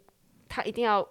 [0.54, 1.08] 他一定要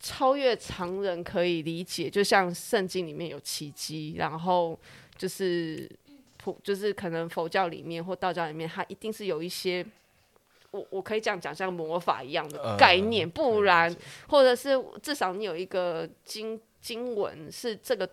[0.00, 4.76] 超越常人可以理解，就像圣经里面有奇迹，然后
[5.16, 5.88] 就是
[6.36, 9.86] 普，就是可能佛教里面或道教里面，它一定是有一些，
[10.72, 13.94] 我我可以这样讲，像魔法一样的概念，呃、不然
[14.26, 18.08] 或者是至少你有一个经经文是这个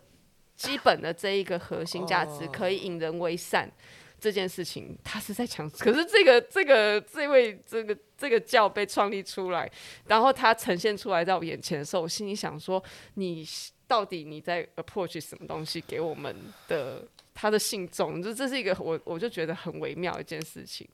[0.55, 3.71] 基本的这一个核心价值，可以引人为善。
[4.19, 9.69] 这件事情他是在讲， 可是这个这个这位这个这个教被创立出来，
[10.07, 13.47] 然后他呈现出来在我眼前的时候，我心里想说，你
[13.87, 16.35] 到底你在 approach 什么东西给我们
[16.67, 18.21] 的他的信众？
[18.21, 20.87] 就这是一个我我就觉得很微妙一件事情。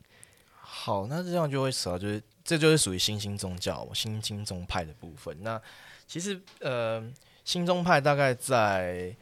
[0.59, 5.35] 好，那这样就会扯到，就是这就是属于新兴宗教、新兴宗派的部分。
[5.41, 5.61] 那
[6.05, 7.01] 其实呃，
[7.45, 9.15] 新宗派大概在。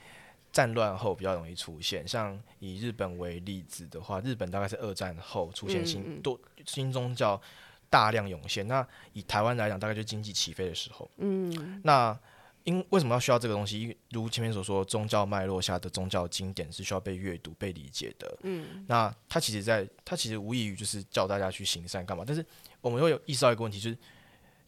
[0.52, 7.42] 战乱后比较容易出现，像以日本为例子的话，日本大概是二战后出现新多新宗教
[7.90, 8.68] 大量涌现。
[8.68, 11.10] 那以台湾来讲，大概就是经济起飞的时候。
[11.18, 12.18] 嗯，那
[12.64, 13.96] 因为什么要需要这个东西？
[14.10, 18.38] 如前面所说，宗教脉络下的宗教经典是需要被阅读、被理解的。
[18.44, 22.24] 嗯，那它其实在它其实无异于就是叫大家去行善干嘛？
[22.28, 22.46] 但是
[22.82, 23.98] 我们会有意识到一个问题，就是。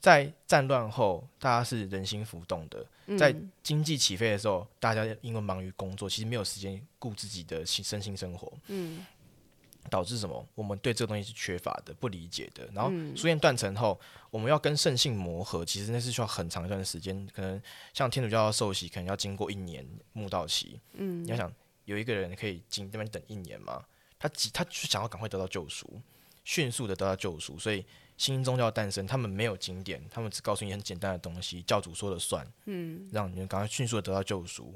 [0.03, 2.85] 在战乱后，大家是人心浮动的。
[3.17, 8.51] 在经济起飞的时候，大家因为忙于工作，其实没有时间顾自己的身心生活。
[8.67, 9.05] 嗯，
[9.89, 10.45] 导致什么？
[10.55, 12.69] 我们对这个东西是缺乏的、不理解的。
[12.73, 13.97] 然后书念断层后，
[14.29, 17.25] 我们要跟圣性磨合，其实那是需要很长一段时间。
[17.33, 17.61] 可能
[17.93, 20.81] 像天主教的受洗，可能要经过一年慕道期。
[20.95, 21.49] 嗯，你要想
[21.85, 23.81] 有一个人可以经那边等一年吗？
[24.19, 26.01] 他急，他就想要赶快得到救赎，
[26.43, 27.57] 迅速的得到救赎。
[27.57, 27.85] 所以
[28.17, 32.47] 新宗教诞生，他们没有经典，他们只告诉你很简单的东西，教主说了算。
[32.65, 34.73] 嗯，让你们赶快迅速的得到救赎，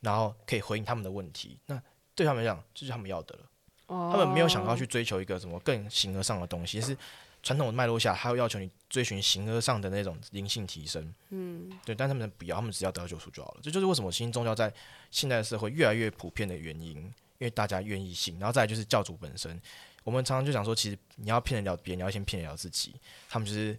[0.00, 1.58] 然后可以回应他们的问题。
[1.66, 1.80] 那
[2.14, 3.40] 对他们来讲，这就是他们要的了。
[3.88, 6.96] 他们没有想要去追求一个什么更形而上的东西，是
[7.40, 11.14] 传统的脉络下，还会要求你追寻形而上的那种灵性提升。
[11.28, 13.60] 嗯，对，但他们不要，他们只要得到救赎就好了。
[13.62, 14.72] 这就是为什么新宗教在
[15.12, 18.36] 现代社会越来越普遍的原因，因为大家愿意信。
[18.40, 19.60] 然后再来就是教主本身，
[20.06, 22.94] 我们常常就讲说，其实你要骗得了别人，你要先骗得了自己。
[23.28, 23.76] 他们就是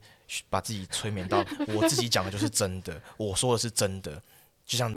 [0.49, 1.37] 把自己催眠到，
[1.73, 4.21] 我自己讲的就是真的，我说的是真的，
[4.65, 4.93] 就像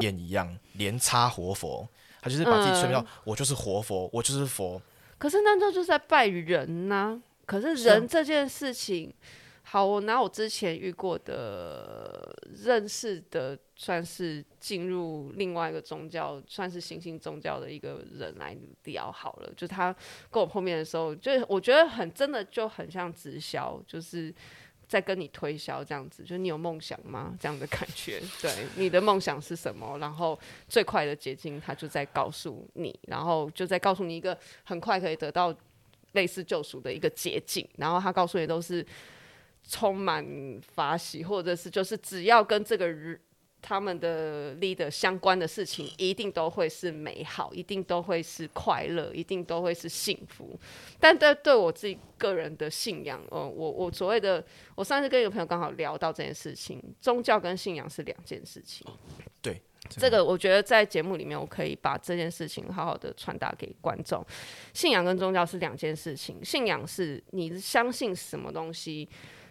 [0.00, 1.88] 演一样，连插活佛。
[2.22, 4.80] 他就是把自己催眠到，我就是活佛，我就是佛。
[5.18, 7.20] 可是那就是在拜人呐、啊。
[7.44, 9.12] 可是人这件事情，
[9.72, 19.52] 好，我拿我之前遇过的认识的，算是进入另外一个宗教，算是新兴宗教的一个人来聊好了。
[19.56, 19.94] 就他
[20.28, 24.34] 跟我碰面的时候，就我觉得很真的就很像直销，就是。
[24.88, 27.32] 在跟你推销这样子，就你有梦想吗？
[27.38, 29.96] 这样的感觉，对，你的梦想是什么？
[30.00, 30.36] 然后
[30.68, 35.54] 最快的捷径，他就在告诉你，然后就在告诉你一个很快可以得到
[36.14, 37.64] 类似救赎的一个捷径。
[37.76, 38.84] 然后他告诉你都是
[39.70, 42.92] 充满法喜，或者是就是只要跟这个。
[43.62, 50.58] 他们的 leader 相关的事情一定都会是美好，一定都会是快乐，一定都会是幸福。
[50.98, 54.42] 但对对我自己个人的信仰，哦，我我所谓的，
[54.74, 58.86] 我上次跟一个朋友刚好聊到这件事情，宗教跟信仰是两件事情。
[59.42, 64.24] 对，这个我觉得在节目里面，我可以把这件事情好好的传达给观众。
[64.72, 69.06] 信仰跟宗教是两件事情，信仰是你相信什么东西。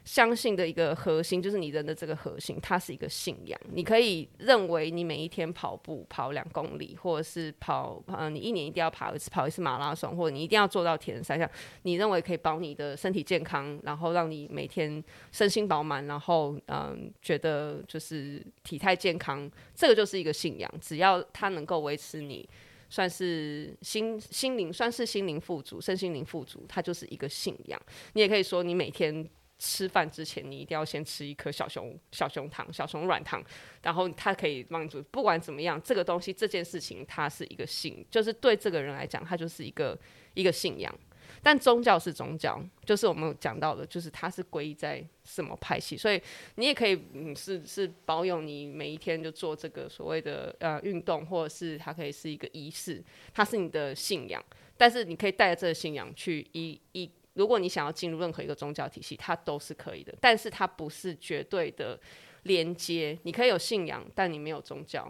[0.05, 3.59] 相信的一个核心就是你人的这个核心，它是一个信仰。
[3.71, 11.49] 你可以认为你每一天跑步跑两公里，或者是跑，嗯、呃，你一年一定要跑一次跑一次马拉松，或者你一定要做到铁人三项。
[11.83, 20.73] 你认为可以保你的身体健康，然后让你每天身心饱满，然后嗯、觉得就是体态健康，这个就是一个信仰。
[20.81, 22.47] 只要它能够维持你
[22.89, 27.79] 算是心心灵，算是心灵富足，身心灵富足，它就是一个信仰。
[28.13, 29.29] 你也可以说你每天。
[29.59, 33.43] 吃饭之前，你一定要先吃一颗小熊小熊糖、小熊软糖，
[33.83, 35.03] 然后它可以帮助。
[35.11, 39.99] 不管怎么样，这个东西这件事情，它是一个信，就是对这个人来讲，它就是一个
[40.33, 40.97] 一个信仰。
[41.43, 45.97] 但宗教是宗教，就是我们讲到的，就是它是归在什么派系。
[45.97, 46.21] 所以
[46.55, 54.41] 你也可以，嗯，是是保有你每一天就做这个所谓的呃运动，或者是它可以是一个仪式，它是你的信仰。
[54.77, 57.11] 但是你可以带着这个信仰去一一。
[57.39, 61.97] 如果你想要进入任何一个宗教体系，它都是可以的，但是它不是绝对的
[62.43, 63.17] 连接。
[63.23, 65.09] 你可以有信仰，但你没有宗教；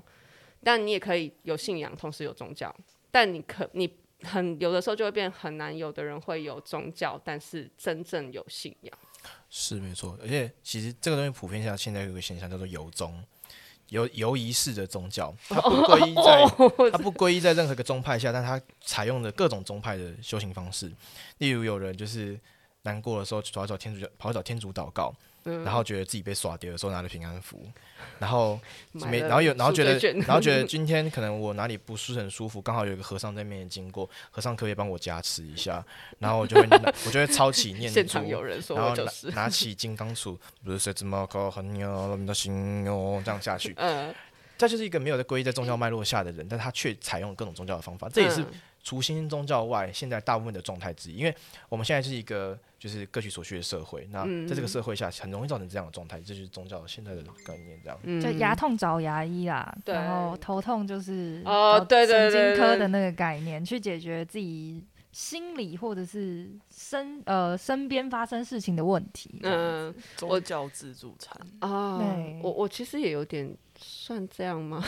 [0.63, 2.73] 但你也可以有信仰，同时有宗教。
[3.09, 8.95] 但你可你很有的时候就会变很难，有的人会有宗教，但是真正有信仰。
[9.49, 13.23] 是没错，而且其实这个东西普遍下现在有个现象叫做有宗。
[13.89, 16.45] 有游移式的宗教，它不归依在，
[16.91, 20.91] 它不归依在任何一个宗派下，但它采用的各种宗派的修行方式。
[21.39, 22.39] 例如，有人就是
[22.83, 25.13] 难过的时候，跑去找天主教，跑去找天主祷告。
[25.43, 27.61] 然后觉得自己被耍丢的时候拿着平安符，
[28.19, 28.59] 然后
[28.91, 35.83] 没，然后有，然后觉得，然后觉得今天可能我哪里不是很舒服，刚好有一个和尚在面前经过，和尚可不可以帮我加持一下，
[36.19, 36.67] 然后我就会，
[37.07, 38.19] 我就会抄起念珠，
[38.75, 43.73] 然后拿拿起金刚杵，不是什么高很牛，你的心哟，这样下去。
[43.77, 44.13] 嗯，
[44.57, 48.45] 这就是一个没有在皈依在宗教脉络下的人，但他却采用各种宗教的方法，这也是
[48.83, 51.35] 除新兴宗教外，现在大部分的状态之一，因为
[51.69, 52.57] 我们现在是一个。
[52.79, 57.99] 就是各取所需的社会，那在这个社会下，很容易造成这样的状态，这就是宗教现在的概念，这样。
[58.03, 69.39] 嗯、就牙痛找牙医啦，然后头痛就是哦，对对对，神经科的那个概念，去解决自己心理或者是身呃身边发生事情的问题。
[69.43, 73.53] 嗯，宗教自助餐啊，对我我其实也有点。
[73.81, 74.83] 算这样吗？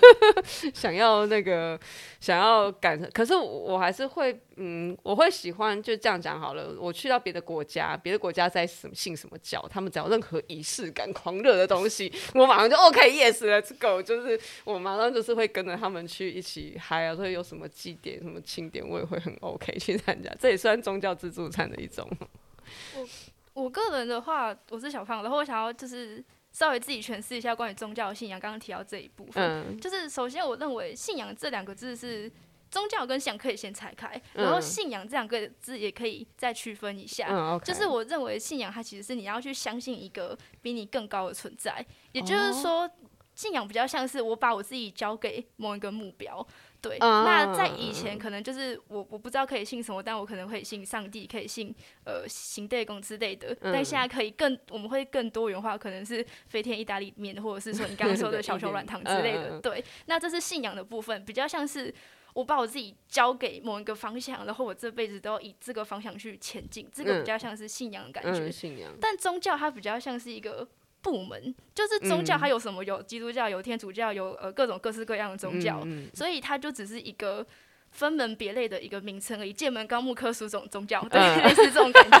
[0.72, 1.78] 想要那个，
[2.18, 6.74] 想要赶，可是我还是会，嗯，我会喜欢就这样讲好了。
[6.80, 20.34] 我去到别的国家，别的国家在什么信什么教，他们只要任何仪式感、狂热的东西，我马上就 OK，Yes，Let's go，就是我马上就是会跟着他们去一起嗨啊，所以有什么祭典、什么庆典，我也会很 OK 去参加。
[20.40, 22.08] 这也算宗教自助餐的一种。
[22.96, 26.24] 我我个人的话，我是小胖，然后我想要就是。
[26.52, 32.30] 稍微自己诠释一下关于宗教信仰，刚刚提到这一部分，嗯、就是首先我认为信仰这两个字是
[32.70, 37.26] 宗教跟信仰可以先拆开，然后信仰这两个字也可以再区分一下。
[37.30, 42.90] 嗯 okay、就是我认为信仰它其实是你要去相信一个比你更高的存在，也就是说，
[43.34, 46.46] 信仰比较像是我把我自己交给某一个目标。
[46.82, 51.72] 对，嗯、那在以前可能就是我我不知道可以信什么，但我可能会信上帝，可以信
[52.04, 53.56] 呃行天宫之类的。
[53.60, 59.50] 嗯、但现在可以更，我们会更多元化，可能是飞天意大利面，或者是说你刚刚说的小熊软糖之类的。
[59.56, 61.94] 嗯、对，那这是信仰的部分，比较像是
[62.34, 68.40] 我把我自己交给某一个方向，然后我这辈子都要以这个方向去前进，这个比较像是信仰的感觉。
[68.40, 68.92] 嗯嗯、信仰。
[69.00, 70.66] 但宗教它比较像是一个。
[71.02, 72.82] 部门就是宗教，它有什么？
[72.84, 75.84] 有基督教，有天主教，有呃各种各式各样的宗教，
[76.14, 77.44] 所以它就只是一个
[77.90, 79.52] 分门别类的一个名称而已。
[79.52, 82.18] 剑门纲目科属种宗教， 对，嗯、类似这种感觉。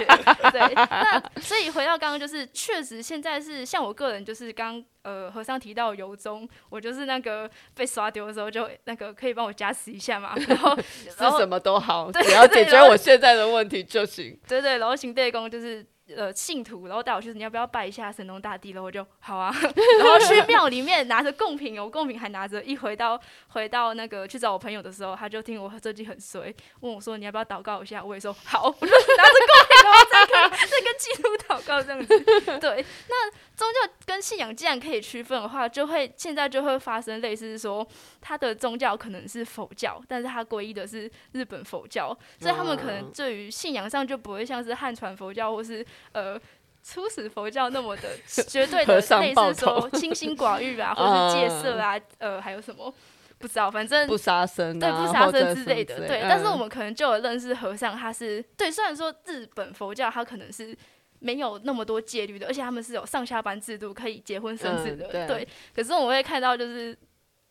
[0.50, 14.38] 对，那所以回到刚刚，就是确实现在是像我个人，就是刚呃和尚提到由衷，我就是那个被刷丢的时候，就那个可以帮我加持一下嘛，然后是什么都好，只要解决我现在的问题就行。
[14.48, 15.86] 对，对对，然后行对公就是。
[16.16, 18.70] 呃，信徒，然后带我去，你要不要拜一下神农大帝？
[18.70, 19.52] 然后我就好啊，
[19.98, 22.62] 然后去庙里面拿着贡品，我贡品还拿着。
[22.62, 28.02] 一回到回到那个去找我朋友的时候，他就听我最近很衰，问我说你要不要祷告一下？
[28.04, 32.58] 我也说好，我 就拿着贡品，然后再跟再跟基督祷告这样子。
[32.60, 37.86] 对，那宗教跟信仰既然可以区分的话，就会现在就会发生类似说，
[38.20, 45.84] 他的宗教可能是佛教，但是他皈依的是日本佛教，所以他们可能对于信仰上就不会像是汉传佛教或是。
[46.10, 46.40] 呃，
[46.82, 48.08] 初始佛教那么的
[48.48, 52.92] 绝对的类似说清心寡欲啊， 或是戒色啊，呃，还有什么
[53.38, 56.20] 不知道，反正不杀生，对，不杀生之类的，对。
[56.22, 60.76] 但是我们可能就有认识和尚，他是对，虽然说日本佛教他可能是
[61.20, 65.46] 没有那么多戒律的，而且他们是有上下班制度，可以结婚生子的，对。
[65.74, 66.96] 可是我们会看到就是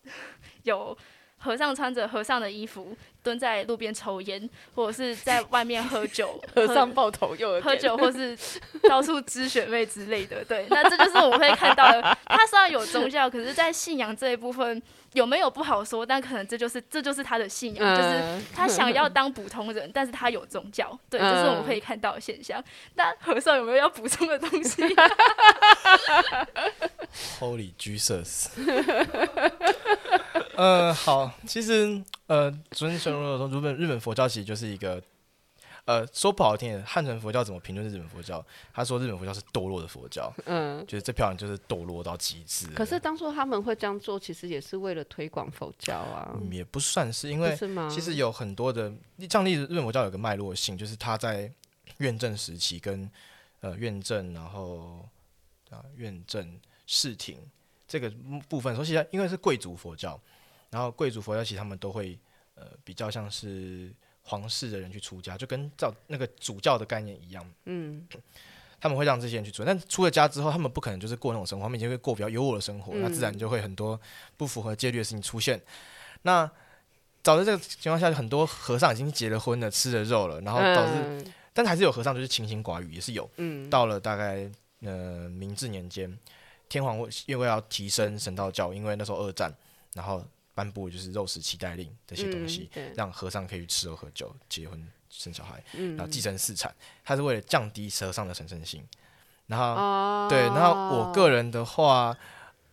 [0.64, 0.98] 有。
[1.44, 6.40] 和尚穿着和尚的衣服，蹲在路边抽烟，或者是在外面喝酒。
[6.56, 8.38] 和尚抱头又喝酒， 或是
[8.88, 10.46] 到处支学妹之类的。
[10.46, 12.02] 对，那这就是我们会看到的。
[12.26, 14.82] 他虽然有宗教，可是，在信仰这一部分
[15.14, 16.06] 有没有不好说。
[16.06, 20.98] 但可能这就是这就是他的信仰，就是他想要当普通人，但是他有宗教。
[21.10, 22.64] 对，这是我们可以看到的现象。
[22.96, 24.82] 那和尚有没有要补充的东西？
[27.40, 28.48] Holy Jesus！
[30.56, 35.02] 呃，好，其实呃，昨天说说日本日本佛教其实就是一个，
[35.92, 38.44] 呃，说不好听点，汉传佛教怎么评论日本佛教？
[38.74, 42.68] 他说日本佛教是堕落的佛教，嗯，觉得这票人就是堕落到极致。
[42.68, 47.58] 可是当初他们会这样做，其实也是为了推广佛教啊，嗯，也不算是，因为
[47.90, 48.90] 其实有很多的，
[49.30, 51.52] 像例子，日本佛教有个脉络性，就是他在
[51.98, 53.10] 院政时期跟
[53.60, 55.06] 呃院政，然后
[55.70, 57.38] 啊院正室町
[57.86, 58.10] 这个
[58.48, 60.18] 部分，说其实因为是贵族佛教。
[60.70, 62.18] 然后贵族佛教其实他们都会，
[62.56, 63.94] 呃，比较像是
[64.24, 67.46] 皇室的人去出家，就跟照那个主教的概念一样。
[67.66, 68.08] 嗯，
[68.80, 74.00] 他们会让这些人去做，但出了家之后，他们不可能就是过那种生活，他们已经会过比较优渥的生活，嗯、那自然就会很多
[74.38, 75.62] 不符合戒律的事情出现。
[76.22, 76.50] 那
[77.24, 83.30] 早在这个情况下，很多和尚已经结了婚了，吃了肉了，然后导致，嗯、但还是有和尚就是清心寡欲，也是有。
[83.38, 84.50] 嗯，到了大概
[84.82, 86.18] 呃明治年间，
[86.70, 89.54] 天皇因为要提升神道教，因为那时候二战，
[89.94, 90.24] 然后。
[90.54, 96.74] 颁布就是肉食期待令这些东西，嗯、让和尚可以吃肉喝酒、结婚生小孩，嗯、然后继承四产。
[97.04, 98.84] 他是为了降低和尚的神圣性。
[99.48, 102.18] 然后，哦、对，然后我个人的话，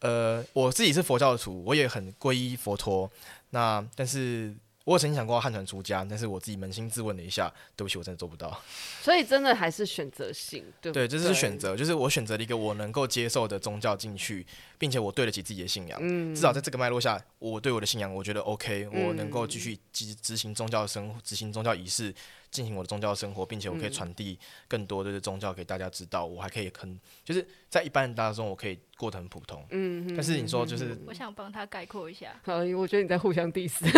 [0.01, 3.11] 呃，我自己是佛教徒，我也很皈依佛陀。
[3.51, 4.55] 那但是。
[4.89, 8.59] 我曾经想过汉传出家，但是我自己扪心自问了一下，对不起，我真的做不到。
[9.05, 11.07] 所以真的还是选择性，对不对？
[11.07, 14.47] 对，这是选择，就是我选择了一个我能够接受的宗教进去，
[14.79, 15.99] 并且我对得起自己的信仰。
[16.03, 22.15] 嗯，至少在这个脉络下，我对我的信仰，我觉得 OK，我能够继续执执行宗教生活，执行宗教仪式。
[22.51, 26.27] 进行我的宗教生活，并且我可以传递更多的宗教给大家知道。
[26.27, 29.65] 嗯、我还可以很就是在一般人当中，我可以过得很普通。
[29.71, 32.29] 嗯，但是你说就是，我想帮他概括一下。
[32.45, 33.75] 好，我觉得你在互相 diss。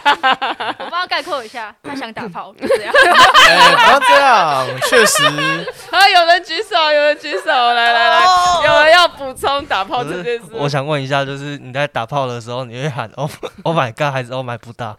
[0.00, 2.92] 我帮他概括一下，他想打炮， 就这样。
[2.92, 5.24] 不要这样，确实。
[5.90, 10.44] 啊，有人举手，有人举手，来来来，哦、有人要补充打炮这件事。
[10.52, 13.30] 我想问一下，就是你在打炮的时候，你会喊 “Oh
[13.64, 14.96] Oh my God” 还是 “Oh my 不大”？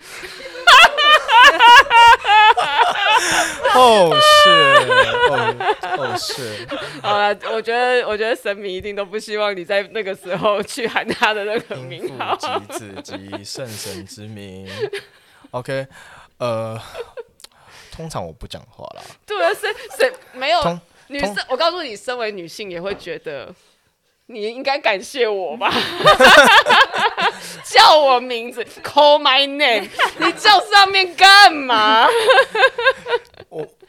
[3.75, 4.49] 哦是，
[5.97, 6.67] 哦是。
[7.01, 12.35] 好了，我觉得，我觉得神明一定都不希望你在那个时候去喊他的那个名号。
[12.37, 12.47] 及
[12.79, 14.67] 子及圣神之名。
[15.51, 15.87] OK，
[16.37, 16.79] 呃，
[17.91, 19.01] 通常我不讲话啦。
[19.25, 21.35] 对啊，谁谁没有女生？
[21.49, 23.53] 我告诉你，身为女性也会觉得。
[24.27, 25.69] 你应该感谢我吧，
[27.65, 32.07] 叫我名字，call my name，你叫上面干嘛？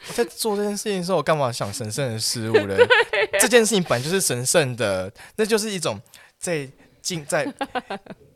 [0.07, 2.75] 我在做这件事情的时候，我干嘛想神圣的事物呢？
[3.39, 5.99] 这件事情本来就是神圣的，那就是一种
[6.37, 6.69] 在
[7.01, 7.45] 进在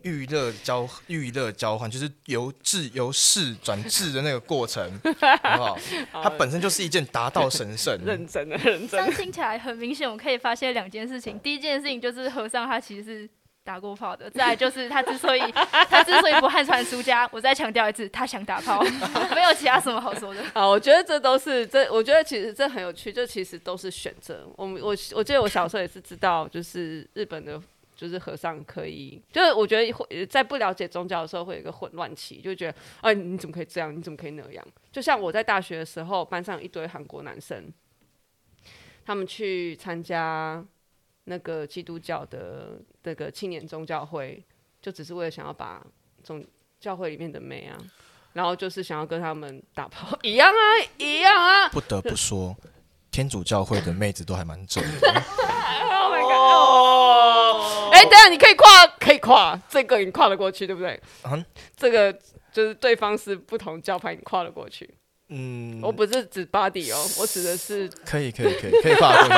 [0.01, 4.89] 娱乐交娱乐交换，就是由智由事转智的那个过程，
[5.43, 5.79] 好不好？
[6.23, 7.99] 它本身就是一件达到神圣。
[8.05, 8.87] 认真的，认真的。
[8.89, 11.37] 这样听起来很明显，我可以发现两件事情。
[11.39, 13.29] 第一件事情就是和尚他其实是。
[13.67, 15.41] 打过炮的，再就是他之所以
[15.91, 18.81] 他之所以不汉传输家，我再强调一次，他想打炮，
[19.35, 20.41] 没有其他什么好说的。
[20.53, 24.47] 好，我觉得这都是这，我觉得其实这很有趣，这其实都是选择。
[24.55, 27.61] 我我我记得我小时候也是知道，就是日本的，
[27.93, 33.93] 就是和尚可以，就是我觉得会在不了解宗教的时候会有一个混乱期，就觉得哎，你怎么可以这样？
[33.93, 34.65] 你怎么可以那样？
[34.93, 37.69] 就像我在大学的时候，班上有一堆韩国男生，
[39.05, 40.65] 他们去参加。
[41.29, 44.41] 那个基督教的那个青年宗教会，
[44.81, 45.85] 就只是为了想要把
[46.23, 46.41] 宗
[46.79, 47.77] 教会里面的妹啊，
[48.31, 50.61] 然后就是想要跟他们打炮，一样啊，
[50.97, 51.67] 一样啊。
[51.67, 52.55] 不得不说，
[53.11, 55.07] 天主教会的妹子都还蛮正的。
[55.11, 56.31] oh my god！
[56.31, 60.97] 哦，哎，等下你可以跨，可以跨，这个你跨得过去，对不对？
[61.25, 62.13] 嗯，这个
[62.53, 64.89] 就是对方是不同教派，你跨得过去。
[65.29, 69.33] 嗯，我不是指 body 哦，我指的是可以可以可以可以跨过去。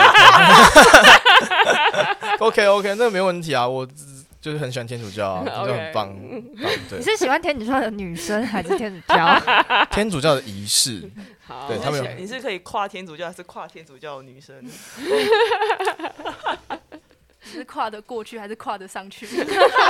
[2.40, 3.88] OK OK，那没问题啊，我
[4.40, 6.16] 就是很喜欢天主教啊， 就.很棒。
[6.90, 9.42] 对，你是喜欢天主教的女生还是天主教？
[9.92, 11.10] 天主教的仪式。
[11.46, 14.64] 好，对他们有，你是可以跨天主教还是跨天主教的女生？
[17.52, 19.28] 是跨得过去还是跨得上去？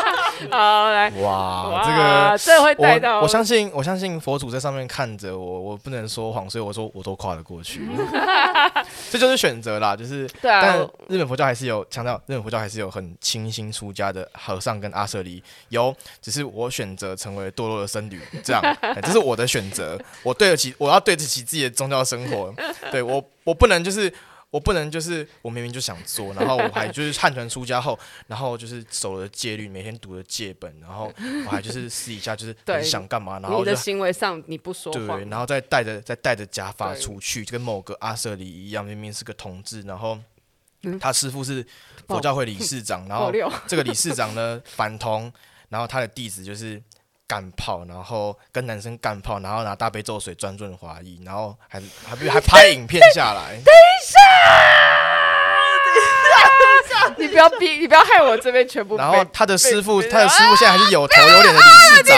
[0.49, 7.82] 好来，哇，哇这个这会带到我，我相信，我相信佛祖在上面看着我，我不能说谎，所以我说我都跨得过去。
[9.12, 10.62] 这就是选择啦，就是对啊。
[10.62, 18.62] 但日本佛教还是有强调，日本佛教还是有很清新出家的和尚跟阿舍利，有，只是我选择成为堕落的僧侣，这样，
[19.01, 22.53] 这是我的选择，我对得起，我要对得起自己的宗教生活，
[22.91, 24.12] 对我，我不能就是。
[24.52, 27.97] 我不能就是我明明就想做，然后我还就是汉传出家后，
[28.28, 31.12] 然后就是守了戒律，每天读了戒本，然后
[31.45, 40.18] 我还就是私底下就是很想干嘛，然后你的行为上你不说话，对，然后再戴着再戴着假发出去，就跟某个阿舍里一样，明明是个同志，然后
[41.00, 41.66] 他师傅是
[42.08, 43.32] 佛教会理事长， 然后
[43.68, 45.32] 这个理事长呢反同，
[45.70, 46.82] 然后他的弟子就是。
[47.30, 53.52] 干炮，然后跟男生干炮，然后拿大杯咒水专润华裔，然后还还不还拍影片下来。
[53.64, 54.18] 等一下，
[55.86, 55.94] 等
[56.84, 58.98] 一下，你不要逼，你不要害我这边全部。
[58.98, 62.18] 然后他的师傅，他的师傅现在还是有头有脸的理事长。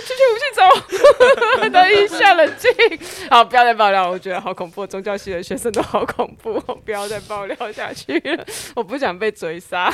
[0.00, 2.70] 出去去去走，等一下，冷静。
[3.30, 4.86] 好，不要再爆料，我觉得好恐怖。
[4.86, 8.22] 宗教系的学生都好恐怖，不要再爆料下去。
[8.74, 9.92] 我不想被追杀。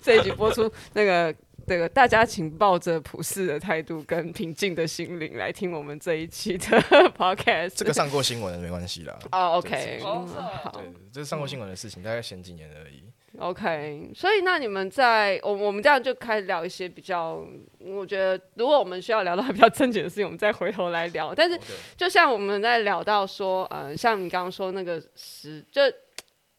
[0.00, 1.34] 这一集播出，那个
[1.66, 6.80] 那个大家请抱着普世的态度跟平静的心灵来听我们这一期的
[7.16, 7.72] podcast。
[7.74, 9.18] 这个上过新闻的没关系啦。
[9.32, 10.24] 哦、oh,，OK，好，
[10.72, 13.02] 对，这是上过新闻的事情，大概前几年而已。
[13.38, 17.44] OK，所以那你们在我我们这样就开始聊一些比较，
[17.80, 21.34] 我觉得如果我们需要聊到比较正经的事情，我们再回头来聊。
[21.34, 21.58] 但是
[21.96, 25.82] 就像我们在聊到说，嗯、呃，像你刚刚说那个石，就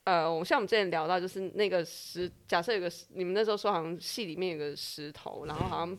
[0.04, 5.98] 呃，我像我们之前聊到就是那个石，假设有个你们那时候说好像戏里面有个石头，然后好像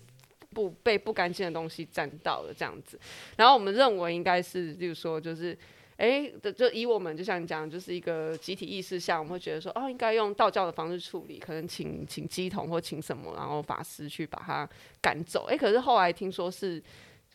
[0.54, 2.98] 不被不干净的东西沾到了这样子，
[3.36, 5.58] 然后我们认为应该是，例如说就是。
[5.98, 14.68] 哎，就以我们就像你讲，就是一个集体意识下，我们会觉得说，哦，应该用道教的方式处理，可能请请乩童或请什么，然后法师去把它
[15.02, 15.46] 赶走。
[15.46, 16.80] 哎，可是后来听说是，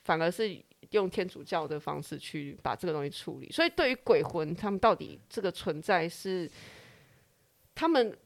[0.06, 0.58] 反而是
[0.92, 3.52] 用天主教的方式去把这个东西处理。
[3.52, 6.50] 所以对于鬼魂，他们到底这个存在是，
[7.76, 8.18] 他们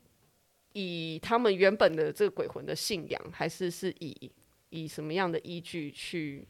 [0.73, 4.31] 以他们原本的这个鬼魂的信仰，还是是以
[4.69, 6.47] 以什么样的依据去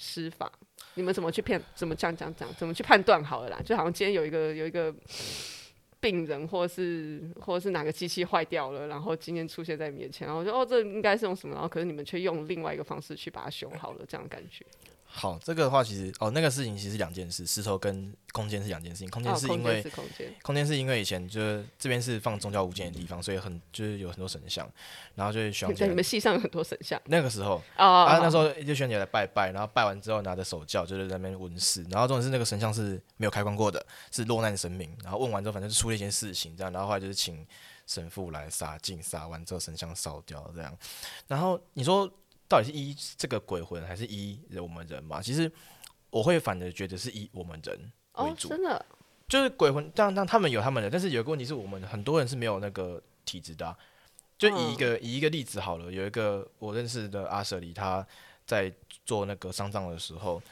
[0.00, 0.50] 施法？
[0.94, 1.60] 你们怎么去骗？
[1.74, 2.48] 怎么讲讲讲？
[2.54, 3.60] 怎么去判断好了啦？
[3.62, 4.92] 就好像今天有一个有一个
[6.00, 11.54] 病人，或是或是哪个机器坏掉了，然后今天出现在你面前，然后我就哦，这应该是用什么？
[11.54, 14.64] 然后可是你们却用另外一个方式去把它修好了，这样的感觉。
[15.12, 19.10] 好，这个的话其实哦，那个事情其实是两件事，石头跟空间是两件事情。
[19.10, 24.70] 空间是因为、哦、空间，空间是因为以前就是这边是放宗教物件的地方，所以很就是有很多神像，
[25.16, 25.72] 然后就会需要。
[25.72, 27.00] 在你们系上有很多神像。
[27.06, 37.44] 那个时候啊，那时候就需要你来拜拜，然后拜完之后拿着手教就是在那边问事，然后重点是那个神像是没有开光过的，是落难神明，然后问完之后反正就出了一件事情这样，然后后来就是请
[37.86, 40.78] 神父来洒净，洒完之后神像烧掉这样，
[41.26, 42.08] 然后你说
[42.50, 45.22] 到底是依这个鬼魂还是依我们人嘛？
[45.22, 45.50] 其实。
[46.12, 48.86] 我会反而觉得是以我们人为主，哦、真的，
[49.28, 53.78] 就是鬼魂，当当他们有他们的，但是有个问题是我们很多人是没有那个体质的、啊，
[54.36, 58.04] 就以一个、嗯、以一个例子好了，有一个我认识的阿舍里，他
[58.44, 58.72] 在
[59.06, 60.42] 做那个丧葬的时候，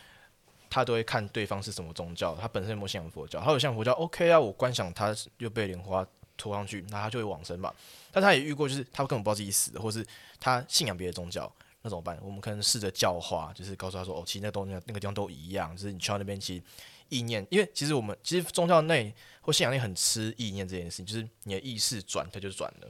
[0.71, 7.75] 他都会看对方是什么宗教，他本身有没有信仰佛教，他有信仰佛教，OK 啊，我观想他又被莲花拖上去，那他就会往生嘛。
[8.13, 10.07] 但他也遇过，就是他根本不知道自己死的，或是
[10.39, 11.53] 他信仰别的宗教，
[11.83, 12.19] 那怎么办？
[12.23, 16.63] 我们可能试着教化，就是告诉他说，哦，其实那东西那个地方都一样，就是你去到那边其实
[17.09, 22.89] 意念，因为其实我们其实宗教内或信仰内很吃意念这件事情，就是你的意识转，它就转了。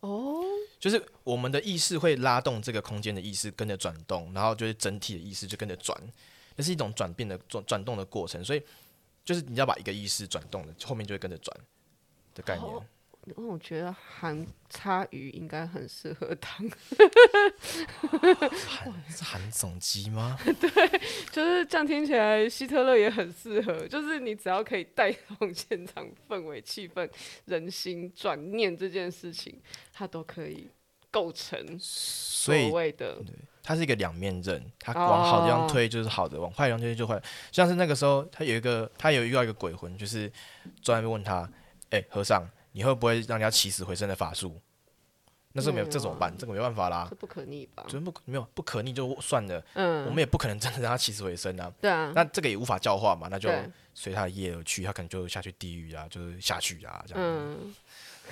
[0.00, 0.42] 哦，
[0.78, 5.96] 就是我们的意识会拉动这个空间的意识跟着转动，然后就是整体的意识就跟着转，
[6.56, 8.44] 那是一种转变的转转动的过程。
[8.44, 8.62] 所以
[9.24, 11.56] 就是你要把一个意识转动了，后面就会跟着转
[12.34, 12.68] 的概念。
[13.30, 16.50] 哦因为我觉得韩叉鱼应该很适合当
[18.66, 20.38] 韩是韩总机吗？
[20.60, 21.00] 对，
[21.30, 23.86] 就是这样听起来，希特勒也很适合。
[23.88, 27.08] 就是你只要可以带动现场氛围、气氛、
[27.46, 29.60] 人心转念这件事情，
[29.92, 30.68] 它都可以
[31.10, 33.14] 构成所谓的。
[33.16, 37.20] 对，它是一个两面刃，它往好的地方推就是好的，哦、往坏地方推就坏。
[37.50, 40.30] 像是那个时候，他有一个，他有遇到一个鬼魂，就是
[40.82, 41.48] 专门问他
[41.90, 44.60] ：“哎、欸，和尚。”你会不会让人家起死回生的法术？
[45.52, 46.32] 那是没有，这怎么办？
[46.38, 47.84] 这个没办法啦，这不可逆吧？
[47.88, 49.60] 真不没有不可逆就算了。
[49.74, 51.68] 嗯，我们也不可能真的让他起死回生啊。
[51.80, 53.50] 对啊，那这个也无法教化嘛，那就
[53.92, 57.24] 随他的业而去，他可能就下去地狱啊，就是下去啊这样。
[57.24, 57.74] 嗯，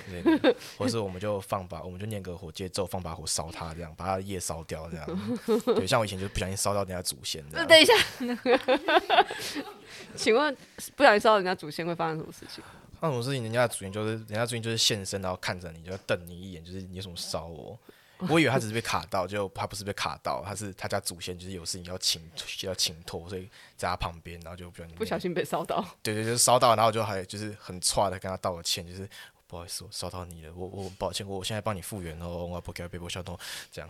[0.07, 5.37] 对，或者是我们就放把，我们就念个火接咒，放把火烧他，这样把他的业烧掉，这样。
[5.75, 7.43] 对，像我以前就不小心烧到人家祖先。
[7.51, 7.93] 那等一下，
[10.15, 10.55] 请问
[10.95, 12.63] 不小心烧到人家祖先会发生什么事情？
[13.01, 17.77] 那种事情，人家的主人就是人家主人就是现身，然后看着你，就要瞪你一眼，就是你有什么烧我？
[18.27, 22.21] 我以为他只是被卡到，就他不是被卡到，他是他家祖先就是有事情要请
[22.63, 25.81] 要请托，所以在他旁边，然后就不小心不小心被烧到。
[26.03, 29.09] 对对，就是烧到，然后就还就是很差的跟他道个歉，就是
[29.47, 33.39] 不好意思，我烧到你了，我我抱歉，我我现在帮你复原哦，我不给他背波消痛
[33.71, 33.89] 这样。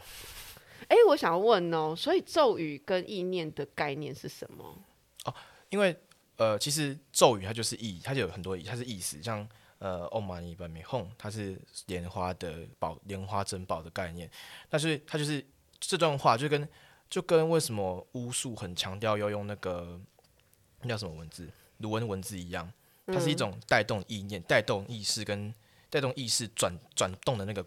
[0.88, 4.78] 哎、欸，我想要问哦，所以咒语跟意念的概念是什么？
[5.26, 5.34] 哦，
[5.70, 5.98] 因为。
[6.40, 9.46] 呃，其实咒语它就是意，它就有很多意，它是意思，像
[9.80, 14.32] 呃，Om Mani Padme Hum，它是莲花的宝，莲花珍宝的概念。
[14.70, 15.46] 但是它就是
[15.82, 16.66] 这段话就跟
[17.10, 20.00] 就跟为什么巫术很强调要用那个
[20.82, 22.72] 那叫什么文字，卢恩文字一样，
[23.08, 25.54] 它是一种带动意念、带动意识跟
[25.90, 27.66] 带动意识转转动的那个。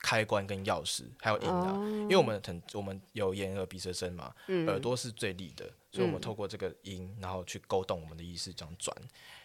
[0.00, 1.84] 开关跟钥匙，还有音啊，oh.
[2.02, 8.96] 因为我们很我们有眼耳鼻舌身嘛，嗯、耳朵是最利的，所以我们透过这个音，然后去勾动我们的意识，这样转，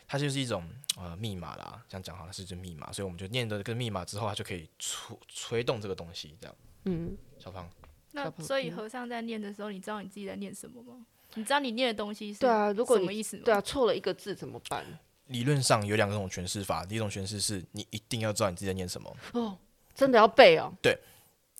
[0.07, 6.55] 它就是一种呃密码啦，这样讲好像是一种密码，所以我们就念的这个密码之后，它就可以吹吹动这个东西，这样。
[6.85, 7.69] 嗯，小胖。
[8.11, 11.05] 那所以和尚在念的时候，你知道你自己在念什么吗？
[11.35, 13.37] 你知道你念的东西是对啊，如果什么意思？
[13.37, 14.85] 对啊，错了一个字怎么办？
[15.27, 19.17] 理论上有两种诠释法，第一种诠释是你一定要知道你自己在念什么。
[19.31, 19.57] 哦。
[19.95, 20.73] 真的要背哦？
[20.81, 20.97] 对，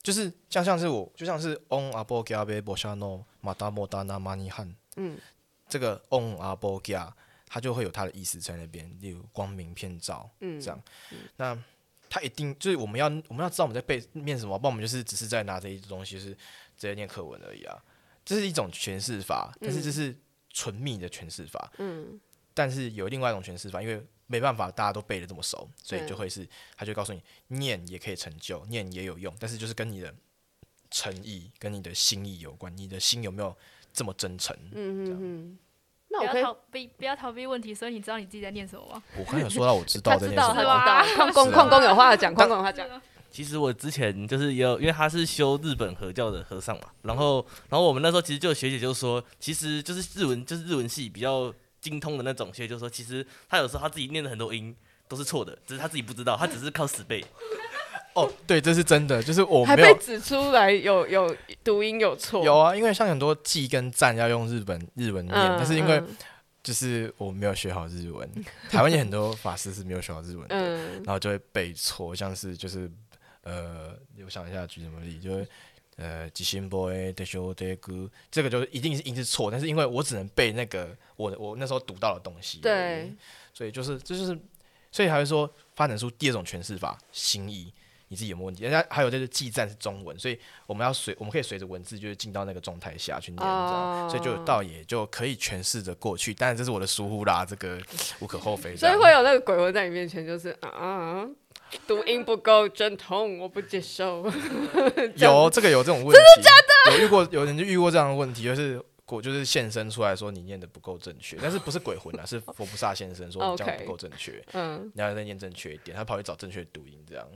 [0.01, 5.17] 就是像像是我，就像是嗡阿波加贝波夏诺马达莫达纳玛尼汉，嗯，
[5.69, 7.15] 这个嗡阿波加，
[7.47, 10.81] 它就会有它的意思在那边，例如光明片照，嗯，这样。
[11.11, 11.63] 嗯、那
[12.09, 16.38] 它一定就是我们要我们要知道我们在背念什么，不然我们就是只是在拿这一东西，就是直
[16.77, 17.77] 接念课文而已啊。
[18.25, 20.15] 这是一种诠释法，但是这是
[20.49, 22.19] 纯密的诠释法，嗯，
[22.53, 24.03] 但是有另外一种诠释法，因为。
[24.34, 30.11] 没办法，大家都背的这么熟，所以就会是，他就告诉你，念也可以成就，念也有用，但是就是跟你的
[30.89, 33.55] 诚意、跟你的心意有关，你的心有没有
[33.93, 34.57] 这么真诚？
[34.71, 35.59] 嗯嗯嗯。
[36.09, 37.75] 那我不要逃避，不要逃避问题。
[37.75, 39.03] 所以你知道你自己在念什么吗？
[39.19, 40.53] 我刚有说到我知道在念什么。
[40.55, 41.25] 他知道，他知道。
[41.31, 42.89] 矿工，矿工有话讲，矿工有话讲。
[43.29, 51.53] 其实我之前就是有，因为他是修日本和教的和尚嘛，然后，然后我们那时候其实就有学姐就说，其实就是日文，就是日文系比较。
[51.84, 54.73] 精通的那种，所以就说，其实他有时候他自己念的很多音
[55.09, 57.21] 都是错的，只是他自己不知道，他只是靠死背。
[58.15, 62.45] 哦，对，这是真的，就是我还被指出来有有读音有错。
[62.45, 66.01] 有啊，因为像很多记跟赞要用日本日文念，嗯、但是因为
[66.63, 72.89] 就是我没有学好日文，嗯、 台湾也很多法师是没有学好日文的，嗯、然后就会背错，像是就是
[73.41, 75.45] 呃，我想一下举什么例，就是。
[75.97, 83.13] 呃，吉星 boy 的修的歌，这个就是一定是音是错，但是因为我只能背那个我我那时候读到的东西，对，
[83.53, 84.39] 所以就是这就是，
[84.91, 87.71] 所以还会说发展出第二种诠释法，心意
[88.07, 88.63] 你自己有没有问题？
[88.63, 96.33] 人家还有就是记赞是中文，所以我们要随我们可以随着文字就是进到那个状态下去念，这样，哦、所以就倒也就可以诠释着过去。
[96.33, 97.79] 当然这是我的疏忽啦，这个
[98.19, 98.75] 无可厚非。
[98.75, 101.27] 所以会有那个鬼魂在你面前，就是啊。
[101.88, 104.24] 读音不够正统，我不接受。
[105.17, 106.51] 有这个有这种问题，真的假
[106.91, 106.97] 的？
[106.97, 117.28] 有遇过有人就遇过这样的问题，就是果就是现身出来说你念的不够正确，但是不是鬼魂啊， 是佛菩萨现身说你讲的不够正确，嗯，你要再念正确一点，他跑去找正确读音这样。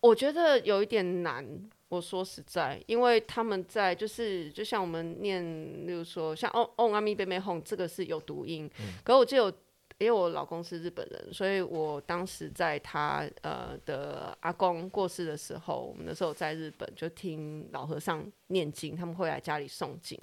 [0.00, 1.46] 我觉得有一点难。
[1.90, 5.42] 我说实在，因为他们在就是就像我们念，
[5.86, 8.70] 例如说像哦哦阿咪贝贝哄，这个是有读音。
[8.80, 9.52] 嗯、可是我记得我，
[9.98, 20.16] 因为我老公是日本人，所以我当时在他呃的阿公过世的时候，我们那时候在日本就听老和尚念经，他们会来家里诵经。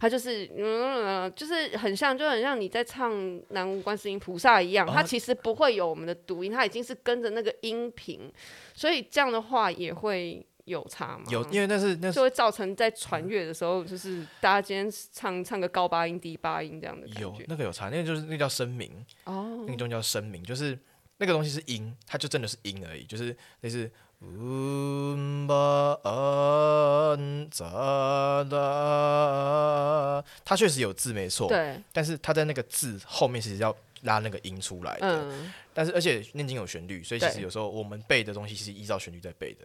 [0.00, 3.12] 他就是嗯，就是很像，就很像你在唱
[3.50, 8.32] 南无观世音菩萨一样，他其实不会有我们的读音，他已经是跟着那个音频，
[8.74, 10.46] 所以这样的话也会。
[10.68, 11.24] 有差吗？
[11.28, 17.22] 有，因为那是那是就会造成在传阅的时候，就是大家今天唱唱个高八音、低八音这样的感觉。
[17.22, 20.78] 有那个有差，那个就是那个叫声明哦，那个东西叫声明，就是
[21.16, 23.90] 那个东西是音，它就真的是音而已，就是类似
[24.20, 39.60] 嗯吧嗯咋的，它确实有字没错，对，但是它在那个字后面其实要拉那个音出来的，嗯、但是而且念经有旋律，所以其实有时候我们背的东西其实依照旋律在背的。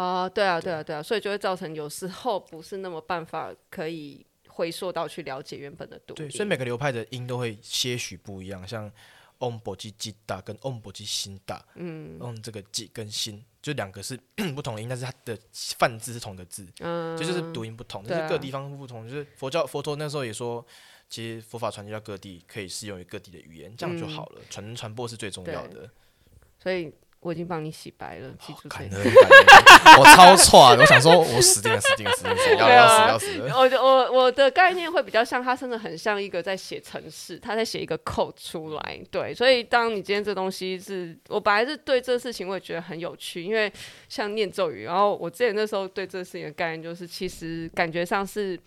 [0.00, 6.16] 啊、哦，对啊，对啊，对啊，所以就会造成有时候不是那么办法可以回溯到去了解原本的读音。
[6.16, 8.90] 对，所以每个流派的音都会些许不一样，像
[9.40, 14.18] Om 波吉吉大跟 Om 波吉心大，嗯，Om 这个吉跟心就两个是
[14.56, 19.06] 不同的音，但是它的泛字是同个字，嗯，就，就是读音不同，但是各地方不同。
[19.06, 20.64] 就是佛教佛陀那时候也说，
[21.10, 25.90] 其实佛法传递到各地可以适用于各地的语言，这样就好了，传传、嗯、播是最重要的。
[26.58, 26.90] 所以。
[27.20, 29.98] 我已经帮你洗白了，记住这个。
[29.98, 33.52] 我超错，我想说，我死定了，死定了，死定了，要要死要死。
[33.52, 39.00] 我我我的概念会比较像，他真的很像一个在写程式，他在写一个 code 出来。
[39.10, 43.70] 对，所以当你今天这东西是我本来是对这个事情我也觉得很有趣，因为
[44.08, 48.58] 像念咒语，然后我之前那时候对这个事情的概念就是，其实感觉上是。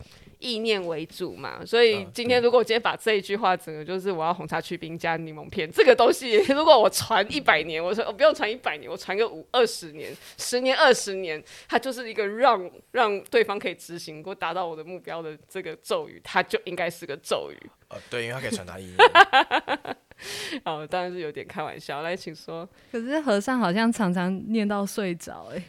[0.43, 17.69] 意念为主嘛，所以今天如果我今天把这一句话整个就是我要红茶去冰加柠檬片这个东西， 如果我传一百年，我说我不用传一百年，我传个五二十年、十年、二十年，它就是一个让让对方可以执行，或达到我的目标的这个咒语，它就应该是个咒语。
[17.87, 18.97] 呃，对，因为它可以传达意念。
[20.65, 22.01] 好，当然是有点开玩笑。
[22.01, 22.67] 来，请说。
[22.91, 25.63] 可是和尚好像常常念到睡着，哎。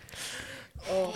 [0.89, 1.12] 哦，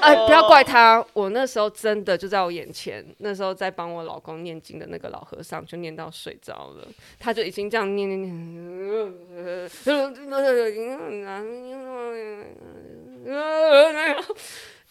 [0.00, 6.86] 哎，不要怪他，我那时候真的就在我眼前，那时候在帮我老公念经的那个老和尚就念到睡着了，
[7.18, 9.12] 他就已经这样念念念，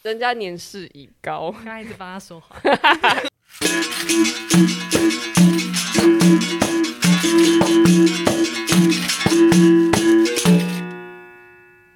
[0.02, 2.56] 人家年事已高，刚一直帮他说话，